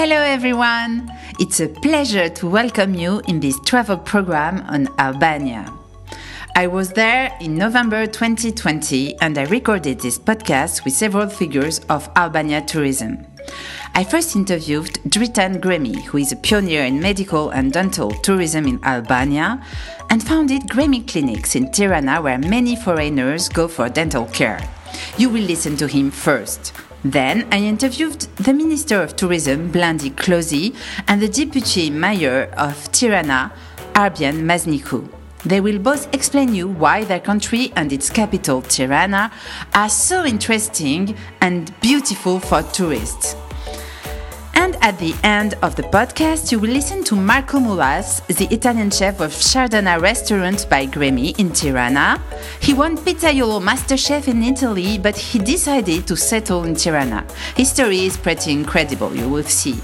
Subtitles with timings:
[0.00, 1.10] Hello, everyone.
[1.40, 5.74] It's a pleasure to welcome you in this travel program on Albania.
[6.54, 12.08] I was there in November 2020 and I recorded this podcast with several figures of
[12.14, 13.26] Albania tourism.
[13.96, 18.78] I first interviewed Dritan Gremi, who is a pioneer in medical and dental tourism in
[18.84, 19.60] Albania,
[20.10, 24.60] and founded Gremi Clinics in Tirana, where many foreigners go for dental care.
[25.16, 26.72] You will listen to him first.
[27.04, 30.74] Then I interviewed the Minister of Tourism, Blandi Klosi,
[31.06, 33.52] and the Deputy Mayor of Tirana,
[33.94, 35.08] Arbjan Mazniku.
[35.44, 39.30] They will both explain you why their country and its capital, Tirana,
[39.72, 43.36] are so interesting and beautiful for tourists.
[44.58, 48.90] And at the end of the podcast, you will listen to Marco Mulas, the Italian
[48.90, 52.20] chef of Chardana restaurant by Gremi in Tirana.
[52.60, 57.24] He won Pizzaiolo Masterchef in Italy, but he decided to settle in Tirana.
[57.56, 59.76] His story is pretty incredible, you will see.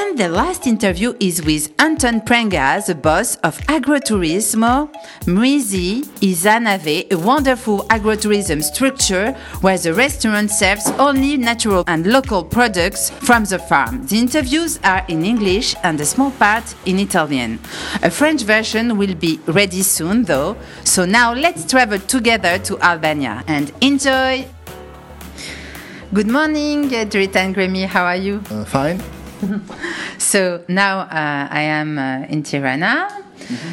[0.00, 4.88] And the last interview is with Anton Prenga, the boss of Agroturismo
[5.24, 12.44] Mrizi i Zanave, a wonderful agrotourism structure where the restaurant serves only natural and local
[12.44, 14.06] products from the farm.
[14.06, 17.58] The interviews are in English and a small part in Italian.
[18.04, 23.42] A French version will be ready soon though, so now let's travel together to Albania
[23.48, 24.46] and enjoy!
[26.14, 28.40] Good morning, Dritan Gremi, how are you?
[28.48, 29.17] Uh, fine.
[30.18, 33.08] So now uh, I am uh, in Tirana.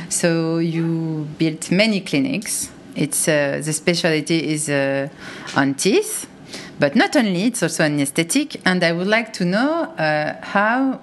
[0.10, 2.72] So you built many clinics.
[2.96, 5.10] It's uh, the specialty is uh,
[5.56, 6.28] on teeth,
[6.80, 7.44] but not only.
[7.44, 8.62] It's also an aesthetic.
[8.66, 11.02] And I would like to know uh, how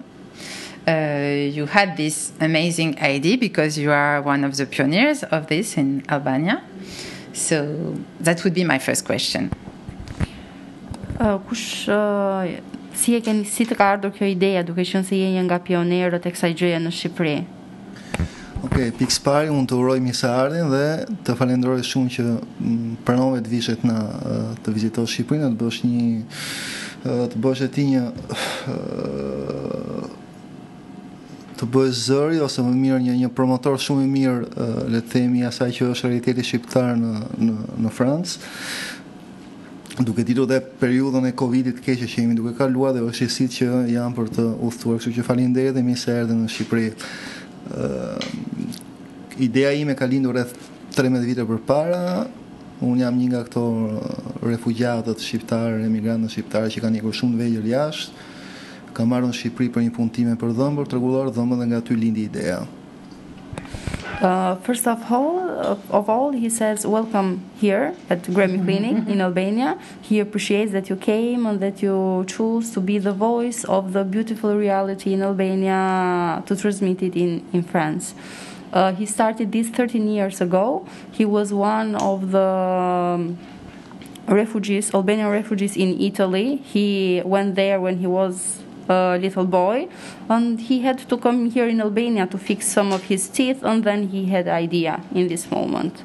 [0.89, 5.77] uh, you had this amazing idea because you are one of the pioneers of this
[5.77, 6.63] in Albania.
[7.35, 9.51] So that would be my first question.
[11.49, 12.49] Kush uh,
[13.03, 15.59] si e keni si të ka ardhur kjo ideja duke qenë se je një nga
[15.67, 17.35] pionerët e kësaj gjëje në Shqipëri?
[18.63, 20.87] Ok, pikë së pari unë të uroj mirë se ardhin dhe
[21.27, 23.99] të falenderoj shumë që mm, pranove të vishet në
[24.63, 26.05] të vizitosh Shqipërinë, të bësh një
[27.03, 28.05] të bësh e ti një
[31.59, 35.43] të bësh zëri ose më mirë një një promotor shumë i mirë le të themi
[35.51, 37.13] asaj që është realiteti shqiptar në
[37.43, 39.02] në në Francë
[40.01, 43.69] duke ditur dhe periudhën e Covidit të keqe që jemi duke kaluar dhe vështirësitë që
[43.93, 46.89] janë për të udhëtuar, kështu që faleminderit dhe mirë se erdhën në Shqipëri.
[47.77, 50.57] Ë ideja ime ka lindur rreth
[50.97, 52.27] 13 vite përpara.
[52.83, 53.65] Unë jam një nga këto
[54.43, 58.29] refugjatët shqiptarë, emigrantët shqiptarë që kanë ikur shumë vegjël jashtë.
[58.97, 61.97] Kam marrë në Shqipëri për një punë time për dhëmbër, tregullor dhëmbër dhe nga aty
[62.01, 62.63] lindi ideja.
[64.23, 65.41] Uh, first of all,
[65.91, 70.95] of, all, he says, "Welcome here at Gremi Clinic in Albania." He appreciates that you
[70.95, 76.41] came and that you choose to be the voice of the beautiful reality in Albania
[76.47, 78.15] to transmit it in in France.
[78.73, 80.87] Uh, he started this 13 years ago.
[81.11, 83.39] He was one of the um,
[84.29, 86.57] refugees, Albanian refugees in Italy.
[86.57, 89.89] He went there when he was a little boy,
[90.29, 93.85] and he had to come here in Albania to fix some of his teeth, and
[93.85, 96.03] then he had idea in this moment.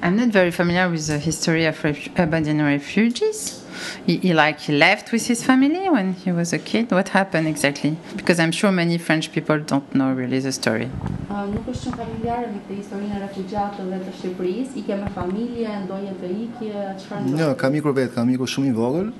[0.00, 3.64] I'm not very familiar with the history of ref- Albanian refugees.
[4.06, 6.90] He, he like he left with his family when he was a kid.
[6.90, 7.96] What happened exactly?
[8.16, 10.88] Because I'm sure many French people don't know really the story.
[11.28, 14.76] Uh, nuk është shumë familjare me këtë historinë e refugjatëve të Shqipërisë.
[14.82, 18.76] Ike me familje, ndoje të ikje, çfarë Jo, kam ikur vetë, kam ikur shumë i
[18.78, 19.12] vogël.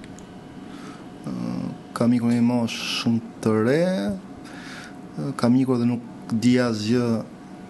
[1.98, 3.82] Kam ikur një mosh shumë të re.
[5.40, 7.08] Kam ikur dhe nuk di asgjë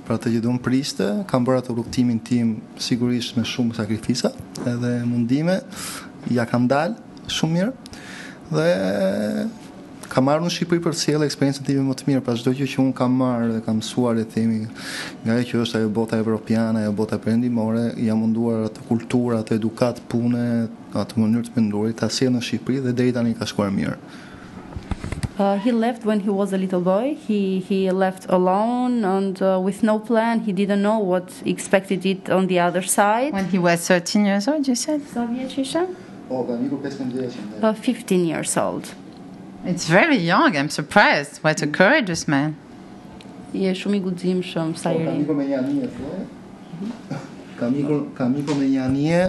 [0.05, 1.07] për atë që do më priste.
[1.31, 4.35] Kam bërë atë rrugtimin tim sigurisht me shumë sakrifisa
[4.69, 5.63] edhe mundime.
[6.35, 7.73] Ja kam dalë shumë mirë.
[8.53, 8.69] Dhe
[10.09, 12.69] kam marrë në Shqipëri për të sjellë eksperiencën time më të mirë, pas çdo gjë
[12.73, 16.21] që un kam marrë dhe kam mësuar të themi nga ajo që është ajo bota
[16.23, 20.47] evropiane, ajo bota perëndimore, jam munduar atë kulturë, atë edukat pune,
[21.03, 23.97] atë mënyrë të mendurit ta sjell në Shqipëri dhe deri tani ka shkuar mirë.
[25.39, 27.15] Uh, he left when he was a little boy.
[27.15, 30.41] He he left alone and uh, with no plan.
[30.41, 33.33] He didn't know what expected it on the other side.
[33.33, 35.01] When he was 13 years old, you said?
[35.15, 35.87] Sa vjeç ishe?
[36.29, 37.37] Kam ikur 15 vjeç.
[37.63, 38.95] Uh, 15 years old.
[39.65, 40.57] It's very young.
[40.57, 41.39] I'm surprised.
[41.45, 42.57] What a courageous man.
[43.55, 45.23] Je shumë i guximshëm sa i Po, kam ri.
[45.25, 47.19] ikur me një anije, thua?
[47.59, 49.23] Kam ikur, kam ikur me një anije,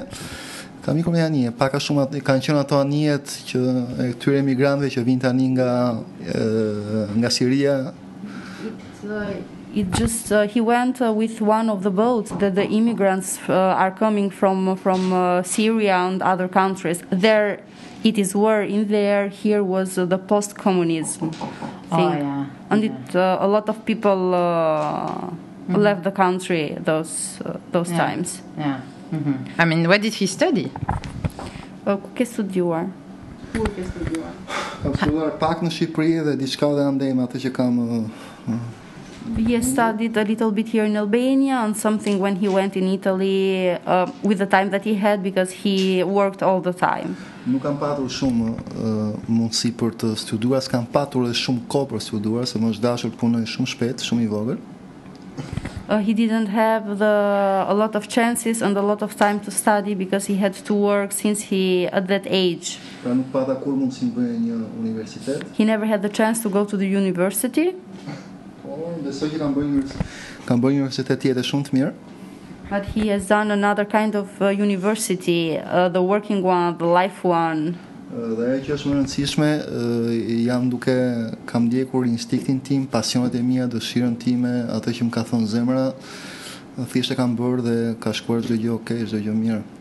[0.89, 4.07] kam ikur me një anije, pak a shumë atë, kanë qenë ato anijet që e
[4.15, 5.71] këtyre emigrantëve që vinë tani nga
[6.25, 6.39] e,
[7.21, 7.75] nga Siria,
[8.65, 9.35] It's uh,
[9.75, 13.53] it just uh, he went uh, with one of the boats that the immigrants uh,
[13.83, 17.03] are coming from from uh, Syria and other countries.
[17.11, 17.59] There,
[18.03, 19.29] it is war in there.
[19.29, 21.49] Here was uh, the post-communism thing,
[21.91, 22.45] Oh, yeah.
[22.71, 25.29] and it uh, a lot of people uh,
[25.69, 27.91] left the country those uh, those.
[27.91, 28.05] Yeah.
[28.05, 28.41] times.
[28.57, 28.81] Yeah.
[29.11, 29.35] Mhm.
[29.57, 30.71] I mean, what did he study?
[31.85, 32.85] Uh, ku ke studiuar?
[33.53, 34.33] Ku ke studiuar?
[34.83, 38.03] Kam studuar pak në Shqipëri dhe diçka dhe andem atë që kam uh,
[38.53, 38.59] uh,
[39.37, 43.69] He studied a little bit here in Albania and something when he went in Italy
[43.85, 47.15] uh, with the time that he had because he worked all the time.
[47.45, 52.03] Nuk kam patur shumë uh, mundësi për të studuar, s'kam patur edhe shumë kohë për
[52.07, 54.59] studuar, se më është dashur punoj shumë shpejt, shumë i vogël.
[55.89, 59.49] Uh, he didn't have the, a lot of chances and a lot of time to
[59.49, 62.77] study because he had to work since he at that age.
[63.01, 65.43] Pra nuk pata kur mundësi të bëja një universitet.
[65.57, 67.73] He never had the chance to go to the university,
[68.61, 69.97] Po, besoj që kam bërë univers-
[70.45, 71.93] kam bërë universitet tjetër shumë të mirë.
[72.69, 77.23] but he has done another kind of uh, university, uh, the working one, the life
[77.23, 77.79] one.
[78.09, 79.47] Dhe ajo që është më e rëndësishme,
[80.47, 80.95] jam duke
[81.49, 85.83] kam ndjekur instinktin tim, pasionet e mia, dëshirën time, atë që më ka thënë zemra,
[86.89, 89.78] thjesht e kam bërë dhe ka shkuar çdo gjë okay, çdo gjë mirë.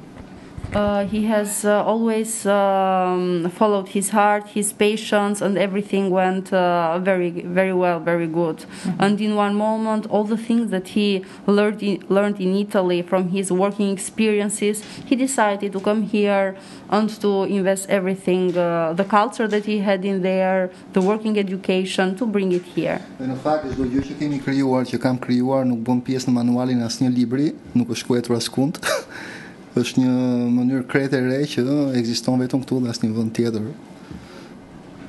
[0.72, 6.99] Uh, he has uh, always um, followed his heart, his patience, and everything went uh,
[6.99, 8.64] very, very well, very good.
[8.99, 13.31] And in one moment, all the things that he learned in, learned in Italy from
[13.31, 16.55] his working experiences, he decided to come here
[16.90, 22.14] and to invest everything, uh, the culture that he had in there, the working education,
[22.16, 23.00] to bring it here.
[23.19, 26.37] Dhe në fakt çdo gjë që kemi krijuar, që kam krijuar, nuk bën pjesë në
[26.43, 28.78] manualin asnjë libri, nuk është shkruar askund.
[29.83, 30.15] është një
[30.57, 31.65] mënyrë krete e re që
[32.01, 33.71] ekziston vetëm këtu dhe asnjë vend tjetër.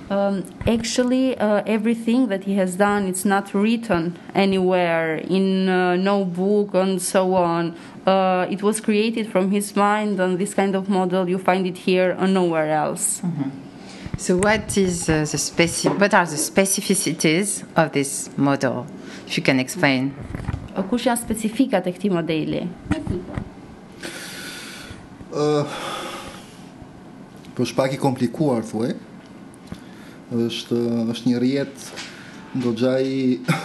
[0.10, 6.26] Um, actually, uh, everything that he has done, it's not written anywhere in uh, no
[6.26, 7.76] book and so on.
[8.08, 11.78] Uh, it was created from his mind, and this kind of model you find it
[11.78, 13.22] here and nowhere else.
[14.18, 18.88] So, what is uh, the speci- What are the specificities of this model?
[19.28, 20.16] If you can explain.
[20.76, 22.66] Uh, Kush janë specifikat e këtij modeli?
[25.30, 25.64] Ë
[27.56, 28.94] po është pak i komplikuar thuaj.
[30.48, 30.80] Është
[31.14, 31.90] është një rjet
[32.64, 33.56] goxha i ë,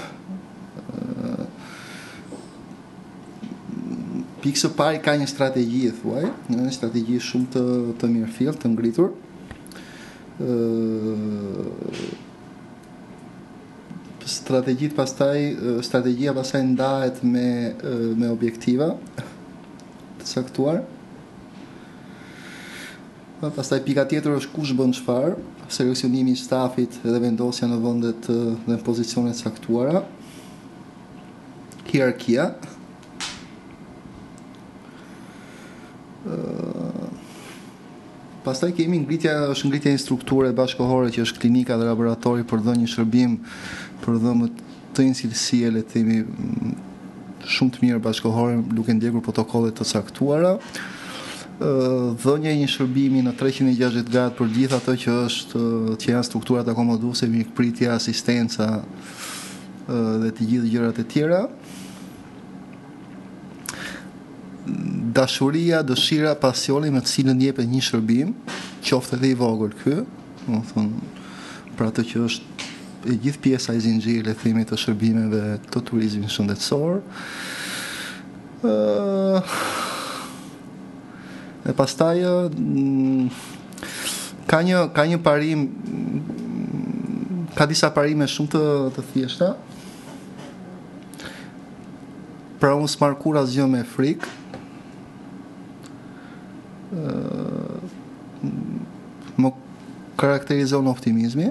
[4.44, 7.62] Pikë së pari ka një strategji, thuaj, një strategji shumë të
[8.00, 9.14] të mirëfillt, të ngritur.
[14.34, 15.38] strategjit pastaj
[15.86, 17.74] strategjia pastaj ndahet me
[18.16, 18.90] me objektiva
[20.20, 20.82] të caktuar.
[23.44, 25.34] Pa, Pastaj pika tjetër është kush bën çfarë,
[25.68, 30.00] seleksionimi i stafit dhe vendosja në vendet dhe në pozicionet caktuara.
[31.90, 32.46] Hierarkia.
[36.24, 36.40] Ë,
[38.48, 42.86] Pastaj kemi ngritja, është ngritja një strukture bashkëkohore që është klinika dhe laboratori për dhënë
[42.86, 43.38] një shërbim
[44.06, 44.52] për dhëmë
[44.96, 46.74] të njësilësie, le të themi, m,
[47.44, 50.58] shumë të mirë bashkëkohore duke ndjekur protokolle të caktuara.
[51.54, 55.60] Dhënia e një shërbimi në 360 gradë për gjithë ato që është
[56.02, 58.82] që janë strukturat akomoduese, mikpritja, asistenca
[59.86, 61.40] dhe të gjithë gjërat e tjera.
[65.14, 68.34] Dashuria, dëshira, pasioni me të cilën jepet një shërbim,
[68.82, 70.00] qoftë edhe i vogël ky,
[70.48, 71.12] do të thonë
[71.78, 72.70] për atë që është
[73.04, 77.02] e gjithë pjesa e zinxhirit të themi të shërbimeve të turizmit shëndetësor.
[78.64, 79.83] Ë
[81.64, 82.20] E pastaj
[82.52, 83.28] mm,
[84.50, 85.68] ka një ka një parim
[87.56, 88.64] ka disa parime shumë të
[88.96, 89.48] të thjeshta.
[92.60, 94.32] Pra unë s'mar kur asgjë me frikë.
[99.40, 99.52] Më
[100.20, 101.48] karakterizon optimizmi.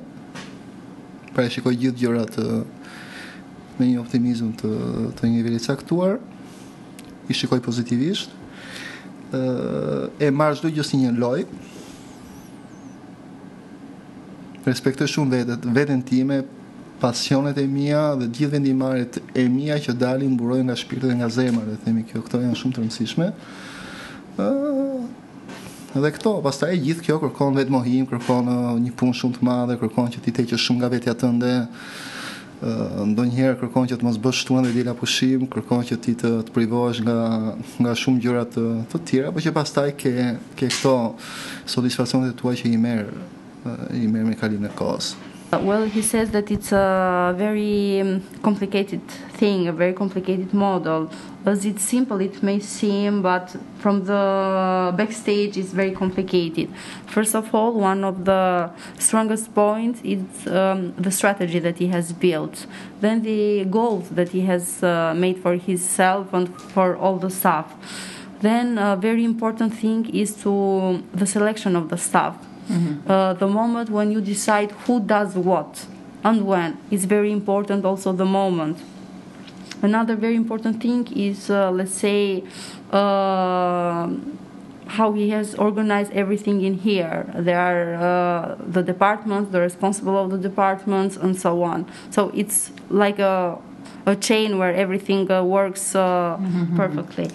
[1.34, 2.40] Pra e shikoj gjithë gjërat
[3.80, 4.72] me një optimizëm të
[5.18, 6.20] të një niveli caktuar.
[7.32, 8.43] I shikoj pozitivisht.
[9.34, 11.46] E marr çdo gjë si një lojë.
[14.64, 16.44] Respektoj shumë vetet, veten time,
[17.02, 21.28] pasionet e mia dhe gjithë vendimarrjet e mia që dalin mburojnë nga shpirti dhe nga
[21.34, 23.30] zemra, të themi kjo, këto janë shumë të rëndësishme.
[24.40, 24.52] Ë
[25.94, 29.76] Dhe këto, pastaj gjithë kjo kërkon vetë mohim, kërkon ë, një punë shumë të madhe,
[29.78, 32.13] kërkon që ti teqesh shumë nga vetja tënde, ë
[33.10, 36.56] ndonjëherë kërkon që të mos bësh shtuan dhe dila pushim, kërkon që ti të, të
[36.56, 37.18] privohesh nga
[37.80, 40.14] nga shumë gjëra të, të tjera, por që pastaj ke
[40.56, 40.96] ke këto
[41.76, 43.12] satisfaksionet tua që i merr
[43.96, 45.14] i merr me kalimin e kohës.
[45.62, 49.06] Well, he says that it's a very um, complicated
[49.38, 51.12] thing, a very complicated model.
[51.46, 56.70] As it's simple, it may seem, but from the backstage, it's very complicated.
[57.08, 62.14] First of all, one of the strongest points is um, the strategy that he has
[62.14, 62.66] built.
[63.02, 67.74] Then the goals that he has uh, made for himself and for all the staff.
[68.42, 72.38] Then a very important thing is to the selection of the staff
[72.70, 73.12] Mm-hmm.
[73.12, 75.86] Uh, the moment when you decide who does what
[76.24, 77.86] and when is very important.
[77.86, 78.80] Also, the moment.
[79.82, 82.44] Another very important thing is, uh, let's say,
[82.92, 84.10] uh,
[84.88, 87.26] how he has organized everything in here.
[87.36, 91.86] There are uh, the departments, the responsible of the departments, and so on.
[92.12, 93.60] So it's like a
[94.06, 96.76] a chain where everything uh, works uh, mm-hmm.
[96.76, 97.30] perfectly.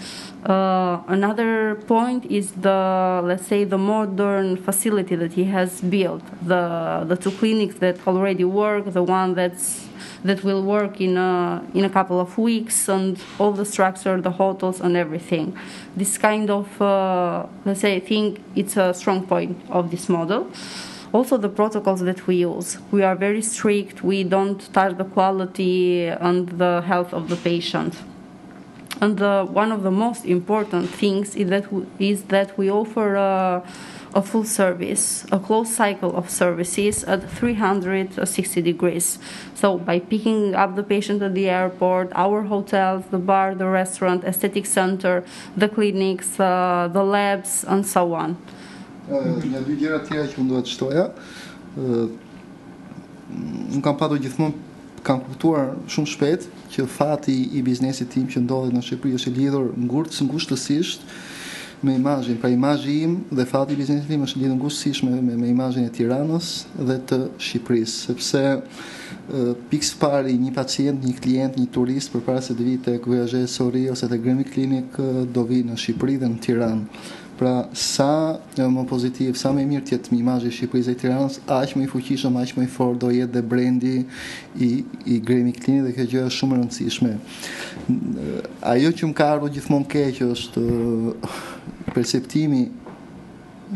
[0.48, 6.22] Uh, another point is the let's say the modern facility that he has built.
[6.42, 9.86] The the two clinics that already work the one that's
[10.24, 14.30] that will work in a in a couple of weeks and all the structure the
[14.30, 15.54] hotels and everything.
[15.94, 20.50] This kind of uh, let's say i think it's a strong point of this model.
[21.12, 22.78] Also the protocols that we use.
[22.90, 24.02] We are very strict.
[24.02, 27.94] We don't touch the quality and the health of the patient
[29.00, 33.14] and the, one of the most important things is that we, is that we offer
[33.14, 33.62] a,
[34.14, 39.18] a full service, a closed cycle of services at 360 degrees.
[39.54, 44.24] So by picking up the patient at the airport, our hotels, the bar, the restaurant,
[44.24, 45.24] aesthetic center,
[45.56, 48.36] the clinics, uh, the labs, and so on.
[54.38, 54.62] Unë
[55.08, 59.36] kam kuptuar shumë shpejt që fati i biznesit tim që ndodhet në Shqipëri është i
[59.38, 61.08] lidhur ngurtë ngushtësisht
[61.80, 65.36] me imazhin, pra imazhi im dhe fati i biznesit tim është lidhur ngushtësisht me me,
[65.40, 68.44] me imazhin e Tiranës dhe të Shqipërisë, sepse
[69.70, 73.86] pikës pari një pacient, një klient, një turist përpara se të vijë tek Voyager Sori
[73.92, 75.00] ose te Gremi Clinic
[75.32, 77.02] do vi në Shqipëri dhe në Tiranë.
[77.38, 81.76] Pra sa më pozitiv, sa më mirë tjetë mi imazhi i Shqipërisë dhe Tiranës, aq
[81.78, 83.92] më i fuqishëm, aq më i fortë do jetë dhe brendi
[84.58, 84.70] i
[85.06, 87.12] i Gremi Klini dhe kjo gjë është shumë e rëndësishme.
[88.72, 90.64] Ajo që më ka ardhur gjithmonë keq është
[91.94, 92.64] perceptimi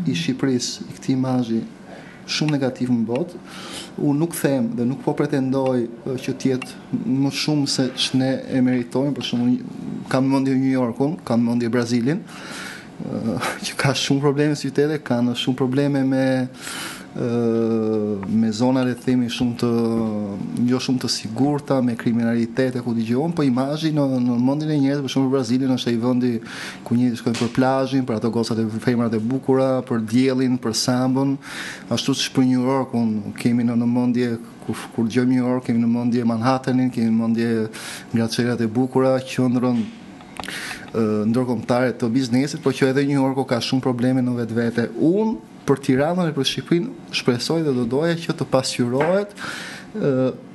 [0.03, 1.61] i Shqipërisë i këtij imazhi
[2.27, 3.39] shumë negativ në botë.
[4.03, 5.85] Unë nuk them dhe nuk po pretendoj
[6.23, 11.17] që të jetë më shumë se ç'ne e meritojmë, për shembull kam mendje New Yorkun,
[11.27, 12.23] kam mendje Brazilin
[13.03, 16.25] që ka shumë probleme si qytete, kanë shumë probleme me
[17.15, 19.67] me zona le themi shumë të
[20.65, 24.79] jo shumë të sigurta me kriminalitet e ku dëgjon po imazhi në në mendin e
[24.81, 26.33] njerëzve për shembull Brazilin është ai vendi
[26.83, 30.73] ku njerëzit shkojnë për plazhin për ato gocat e femrat e bukura për diellin për
[30.73, 31.37] sambon
[31.93, 34.31] ashtu si për New York un kemi në mendje
[34.65, 37.51] kur kur dëgjojmë New York kemi në mendje Manhattanin kemi në mendje
[38.15, 39.85] ngjarjerat e bukura qendrën
[40.93, 44.87] ndërkombëtare të biznesit, por që edhe New Yorku ka shumë probleme në vetvete.
[45.01, 49.37] Un për Tiranën e për Shqipërinë shpresoj dhe do doja që të pasqyrohet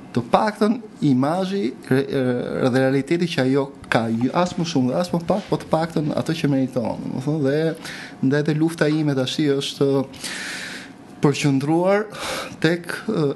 [0.09, 4.07] të paktën imazhi dhe realiteti që ajo ka
[4.41, 7.03] as më shumë dhe as më pak, po të paktën ato që meriton.
[7.13, 7.59] Do thonë dhe
[8.25, 9.89] ndaj dhe lufta ime tash është
[11.23, 12.05] përqendruar
[12.63, 12.91] tek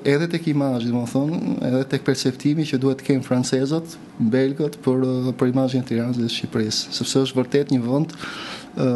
[0.08, 3.98] edhe tek imazhi, do të thonë, edhe tek perceptimi që duhet të kenë francezët,
[4.34, 5.06] belgët për
[5.40, 8.16] për imazhin e Tiranës dhe Shqipërisë, sepse është vërtet një vend
[8.74, 8.88] ë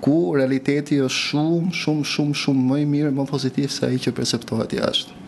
[0.00, 4.14] ku realiteti është shumë shumë shumë shumë më i mirë, më pozitiv se ai që
[4.16, 5.18] perceptohet jashtë.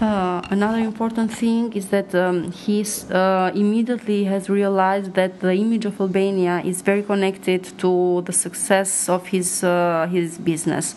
[0.00, 5.86] Uh, another important thing is that um, he uh, immediately has realized that the image
[5.86, 10.94] of Albania is very connected to the success of his uh, his business,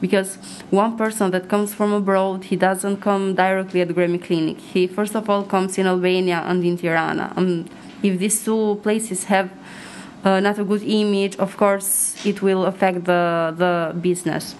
[0.00, 0.34] because
[0.70, 4.58] one person that comes from abroad he doesn't come directly at Gremi Clinic.
[4.58, 7.32] He first of all comes in Albania and in Tirana.
[7.36, 7.66] Um,
[8.02, 9.48] if these two places have
[10.24, 14.56] uh, not a good image, of course it will affect the the business.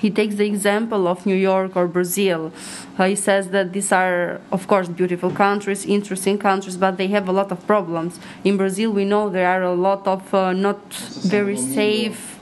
[0.00, 2.52] He takes the example of New York or Brazil.
[2.98, 7.28] Uh, he says that these are, of course, beautiful countries, interesting countries, but they have
[7.28, 8.18] a lot of problems.
[8.42, 12.38] In Brazil, we know there are a lot of uh, not very safe.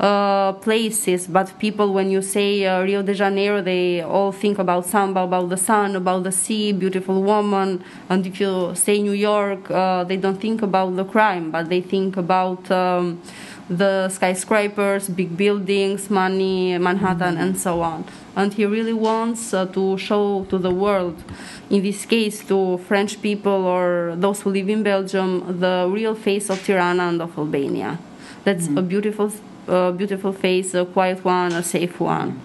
[0.00, 4.84] Uh, places, but people, when you say uh, Rio de Janeiro, they all think about
[4.84, 7.84] samba, about the sun, about the sea, beautiful woman.
[8.08, 11.82] And if you say New York, uh, they don't think about the crime, but they
[11.82, 13.22] think about um,
[13.70, 17.42] the skyscrapers, big buildings, money, Manhattan, mm-hmm.
[17.42, 18.04] and so on.
[18.34, 21.22] And he really wants uh, to show to the world,
[21.70, 26.50] in this case to French people or those who live in Belgium, the real face
[26.50, 27.98] of Tirana and of Albania.
[28.44, 28.78] That's mm-hmm.
[28.78, 29.32] a beautiful
[29.68, 32.40] a beautiful face, a quiet one, a safe one.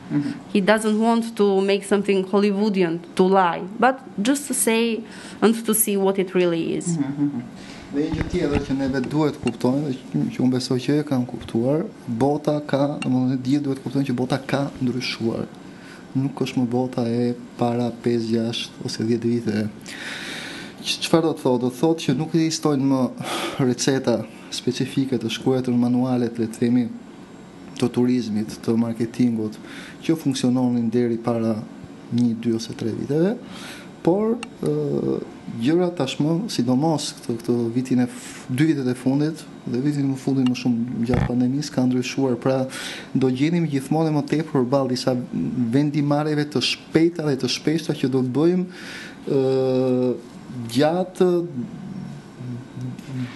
[0.54, 5.04] He doesn't want to make something Hollywoodian to lie, but just to say
[5.42, 6.98] and to see what it really is.
[7.96, 9.94] Dhe një gjë tjetër që neve duhet kuptojmë dhe
[10.34, 14.38] që- unë besoj që e kam kuptuar, bota ka, domethënë gjithë duhet kuptojnë që bota
[14.52, 15.46] ka ndryshuar.
[16.16, 19.70] Nuk është më bota e para 5, 6 ose 10 viteve.
[20.84, 21.62] Ç- Çfarë do të thotë?
[21.62, 23.02] Do të thotë që nuk ekzistojnë më
[23.70, 24.18] receta
[24.52, 26.90] specifike të shkruara në manualet, le të themi,
[27.80, 29.56] të turizmit, të marketingut,
[30.04, 31.56] që funksiononin deri para
[32.14, 33.38] 1, 2 ose 3 viteve,
[34.04, 35.22] por ë
[35.62, 38.08] gjëra tashmë, sidomos këtë këtë vitin e
[38.50, 42.38] dy vitet e fundit dhe vitin më fundit më shumë gjatë pandemisë ka ndryshuar.
[42.42, 42.64] Pra
[43.14, 45.16] do gjenim gjithmonë më tepër përballë disa
[45.76, 48.66] vendimarrjeve të shpejta dhe të shpeshta që do të bëjmë
[49.36, 49.42] ë
[50.76, 51.30] gjatë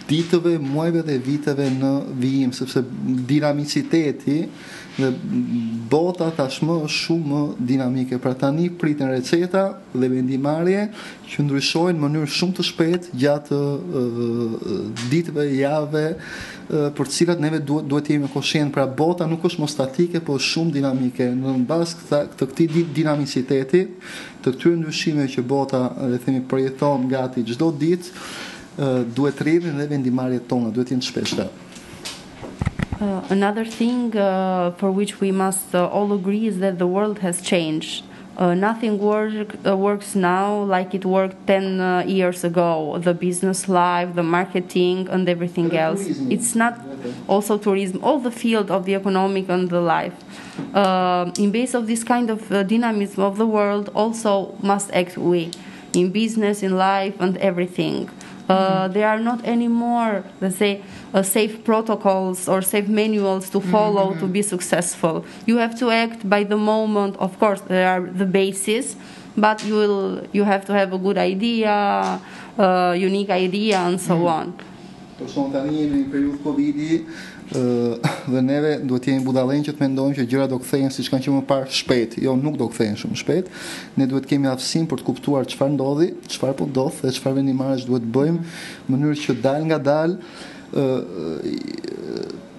[0.10, 2.84] ditëve, muajve dhe viteve në vijim, sepse
[3.30, 4.42] dinamiciteti
[5.00, 5.10] dhe
[5.90, 7.40] bota tashmë shumë më
[7.72, 8.18] dinamike.
[8.22, 9.64] Pra tani pritën receta
[9.94, 10.84] dhe vendimarrje
[11.32, 14.04] që ndryshojnë në mënyrë shumë të shpejtë gjatë ë,
[15.12, 18.74] ditëve, javëve ë, për të cilat neve duhet duhet të jemi koshient.
[18.76, 21.30] Pra bota nuk është më statike, por shumë dinamike.
[21.40, 23.82] Në bazë këta- të këtij di- dinamiciteti,
[24.44, 28.14] të këtyre ndryshimeve që bota, le të themi, përjeton gati çdo ditë,
[28.78, 31.48] ë, duhet të rrihen dhe vendimarrjet tona, duhet të jenë të shpeshta.
[33.02, 37.20] Uh, another thing uh, for which we must uh, all agree is that the world
[37.20, 38.04] has changed.
[38.36, 42.98] Uh, nothing work, uh, works now like it worked 10 uh, years ago.
[43.00, 46.06] The business life, the marketing, and everything else.
[46.30, 46.80] It's not
[47.28, 50.14] also tourism, all the field of the economic and the life.
[50.74, 55.18] Uh, in base of this kind of uh, dynamism of the world, also must act
[55.18, 55.52] we
[55.94, 58.10] in business, in life, and everything.
[58.50, 60.82] Uh, there are not anymore, let's say,
[61.14, 65.24] uh, safe protocols or safe manuals to follow to be successful.
[65.46, 67.16] You have to act by the moment.
[67.18, 68.96] Of course, there are the bases,
[69.38, 72.20] but you will you have to have a good idea,
[72.58, 74.54] uh, unique idea, and so on.
[75.20, 79.82] Për shumë tani jemi në periudhë Covidi, ë dhe neve duhet jemi budallënj që të
[79.82, 82.20] mendojmë që gjërat do kthehen siç kanë qenë më parë shpejt.
[82.22, 83.50] Jo, nuk do kthehen shumë shpejt.
[83.98, 87.88] Ne duhet kemi aftësinë për të kuptuar çfarë ndodhi, çfarë po ndodh dhe çfarë vendimarrësh
[87.90, 88.44] duhet bëjmë
[88.86, 90.18] në mënyrë që dal nga dal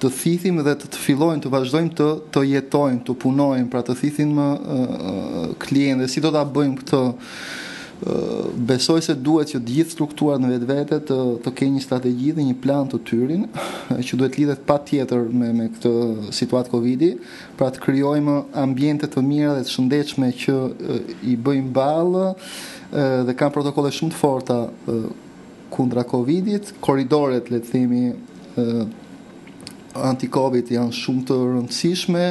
[0.01, 3.95] të thithim dhe të, të fillojmë të vazhdojmë të të jetojmë, të punojmë, pra të
[4.01, 4.49] thithim më
[5.63, 7.03] klientë, si do ta bëjmë këtë
[8.71, 12.47] besoj se duhet që të gjithë strukturat në vetvete të të kenë një strategji dhe
[12.49, 13.43] një plan të tyrin
[14.07, 15.93] që duhet lidhet patjetër me me këtë
[16.39, 17.11] situatë Covidi,
[17.59, 20.57] pra të krijojmë ambiente të mira dhe të shëndetshme që
[21.29, 24.59] i bëjmë ballë ë, dhe kanë protokolle shumë të forta
[25.71, 28.05] kundra Covidit, korridoret le të themi
[30.11, 32.27] anti-Covid janë shumë të rëndësishme,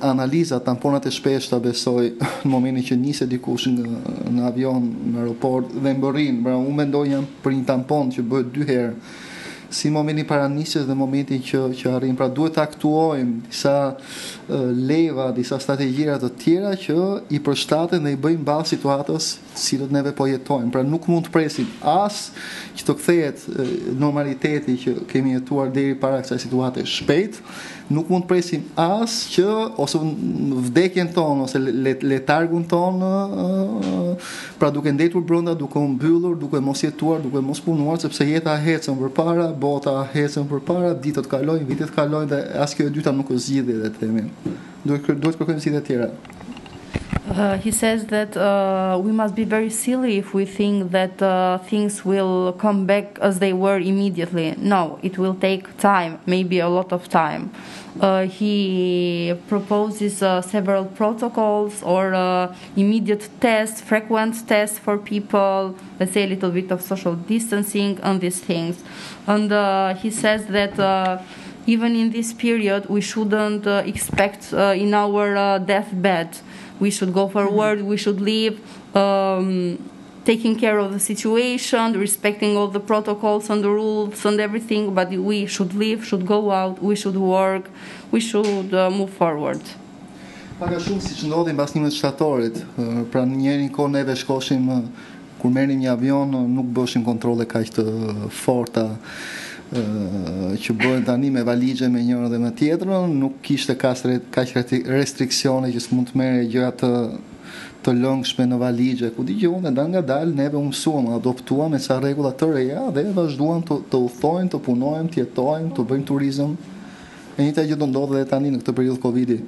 [0.00, 2.12] analiza tamponat e shpeshta besoj
[2.44, 4.04] në momentin që niset dikush në,
[4.36, 8.54] në avion në aeroport dhe mbërrin, pra unë mendoj jam për një tampon që bëhet
[8.54, 8.94] dy herë
[9.70, 12.16] si momenti para nisjes dhe momenti që që arrim.
[12.18, 16.96] Pra duhet të aktuojmë disa ë, leva, disa strategjira të tjera që
[17.30, 20.72] i përshtaten dhe i bëjmë ballë situatës cilët neve po jetojmë.
[20.74, 22.30] Pra nuk mund të presim as
[22.78, 23.68] që të kthehet ë,
[24.00, 27.38] normaliteti që kemi jetuar deri para kësaj situate shpejt,
[27.90, 29.46] nuk mund të presim as që
[29.82, 29.98] ose
[30.68, 33.10] vdekjen tonë ose le- letargun tonë
[34.60, 38.54] pra duke ndetur brenda, duke u mbyllur, duke mos jetuar, duke mos punuar sepse jeta
[38.56, 43.30] hecën përpara, bota hecën përpara, ditët kalojnë, vitet kalojnë dhe as kjo e dyta nuk
[43.34, 44.28] është zgjidhje të themi.
[44.84, 46.10] Duhet duhet kërkojmë zgjidhje tjera.
[47.30, 51.58] Uh, he says that uh, we must be very silly if we think that uh,
[51.58, 54.54] things will come back as they were immediately.
[54.58, 57.52] No, it will take time, maybe a lot of time.
[57.98, 66.12] Uh, he proposes uh, several protocols or uh, immediate tests, frequent tests for people, let's
[66.12, 68.82] say a little bit of social distancing and these things.
[69.26, 71.20] And uh, he says that uh,
[71.66, 76.38] even in this period, we shouldn't uh, expect uh, in our uh, deathbed.
[76.78, 78.58] We should go forward, we should live,
[78.96, 79.78] um,
[80.24, 85.08] taking care of the situation, respecting all the protocols and the rules and everything, but
[85.10, 87.70] we should live, should go out, we should work,
[88.12, 89.60] we should uh, move forward.
[90.60, 94.66] Paka shumë si që ndodhi mbas 11 shtatorit, ë, pra në njërin kohë neve shkoshim
[94.68, 94.80] ë,
[95.40, 97.84] kur merrnim një avion ë, nuk bëshim kontrole kaq të
[98.28, 98.90] forta
[99.70, 104.52] që bëhen tani me valixhe me njërin dhe me tjetrën, nuk kishte kaq re- kaq
[104.58, 106.90] reti- restriksione që s'mund të merre gjëra të
[107.84, 111.96] të lëngshme në valixhe, ku dëgjuan dhe nga dalë neve u mësuam, adoptuam me sa
[112.00, 116.52] rregulla të reja dhe vazhduam të, të udhtojmë, të punojmë, të jetojmë, të bëjmë turizëm
[117.40, 119.38] E njëjta gjë do ndodhë edhe tani në këtë periudhë Covidi.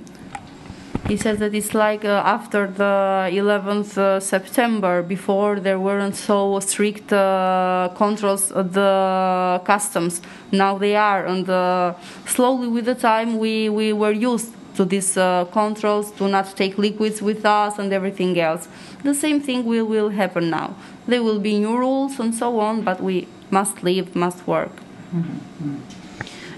[1.09, 6.59] He says that it's like uh, after the 11th uh, September, before there weren't so
[6.61, 10.23] strict uh, controls of the customs.
[10.53, 15.17] Now they are, and uh, slowly with the time we, we were used to these
[15.17, 18.69] uh, controls to not take liquids with us and everything else.
[19.03, 20.77] The same thing will, will happen now.
[21.07, 24.73] There will be new rules and so on, but we must live, must work.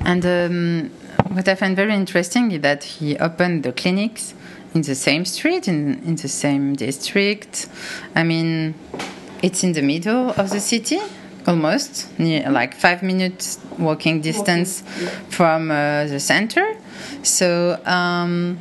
[0.04, 0.90] And um,
[1.28, 4.34] what I find very interesting is that he opened the clinics
[4.74, 7.68] in the same street, in, in the same district.
[8.14, 8.74] I mean,
[9.42, 11.00] it's in the middle of the city,
[11.46, 14.82] almost, near, like five minutes walking distance
[15.30, 16.76] from uh, the center.
[17.24, 18.58] So um,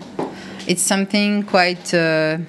[0.67, 1.93] it's something quite.
[1.93, 2.39] Uh,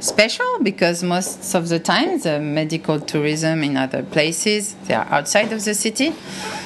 [0.00, 5.50] special because most of the time the medical tourism in other places they are outside
[5.50, 6.12] of the city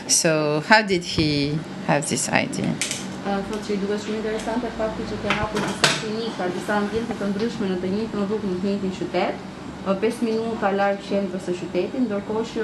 [0.09, 2.75] so how did he have this idea
[3.29, 6.81] shumë interesante fakti që ke hapur disa klinika, disa
[7.21, 9.35] të ndryshme në të njëjtën rrugë në të njëjtin qytet,
[9.85, 12.61] 5 minuta larg qendrës së qytetit, ndërkohë që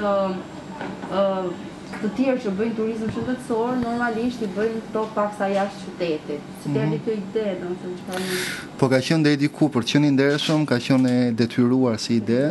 [2.01, 6.53] të tjerë që bëjnë turizëm shëndetësor normalisht i bëjnë këto paksa jashtë qytetit.
[6.61, 8.39] Si të erdhi kjo ide, domethënë çfarë më
[8.79, 12.19] Po ka qenë deri diku për të qenë i ndershëm, ka qenë e detyruar si
[12.21, 12.41] ide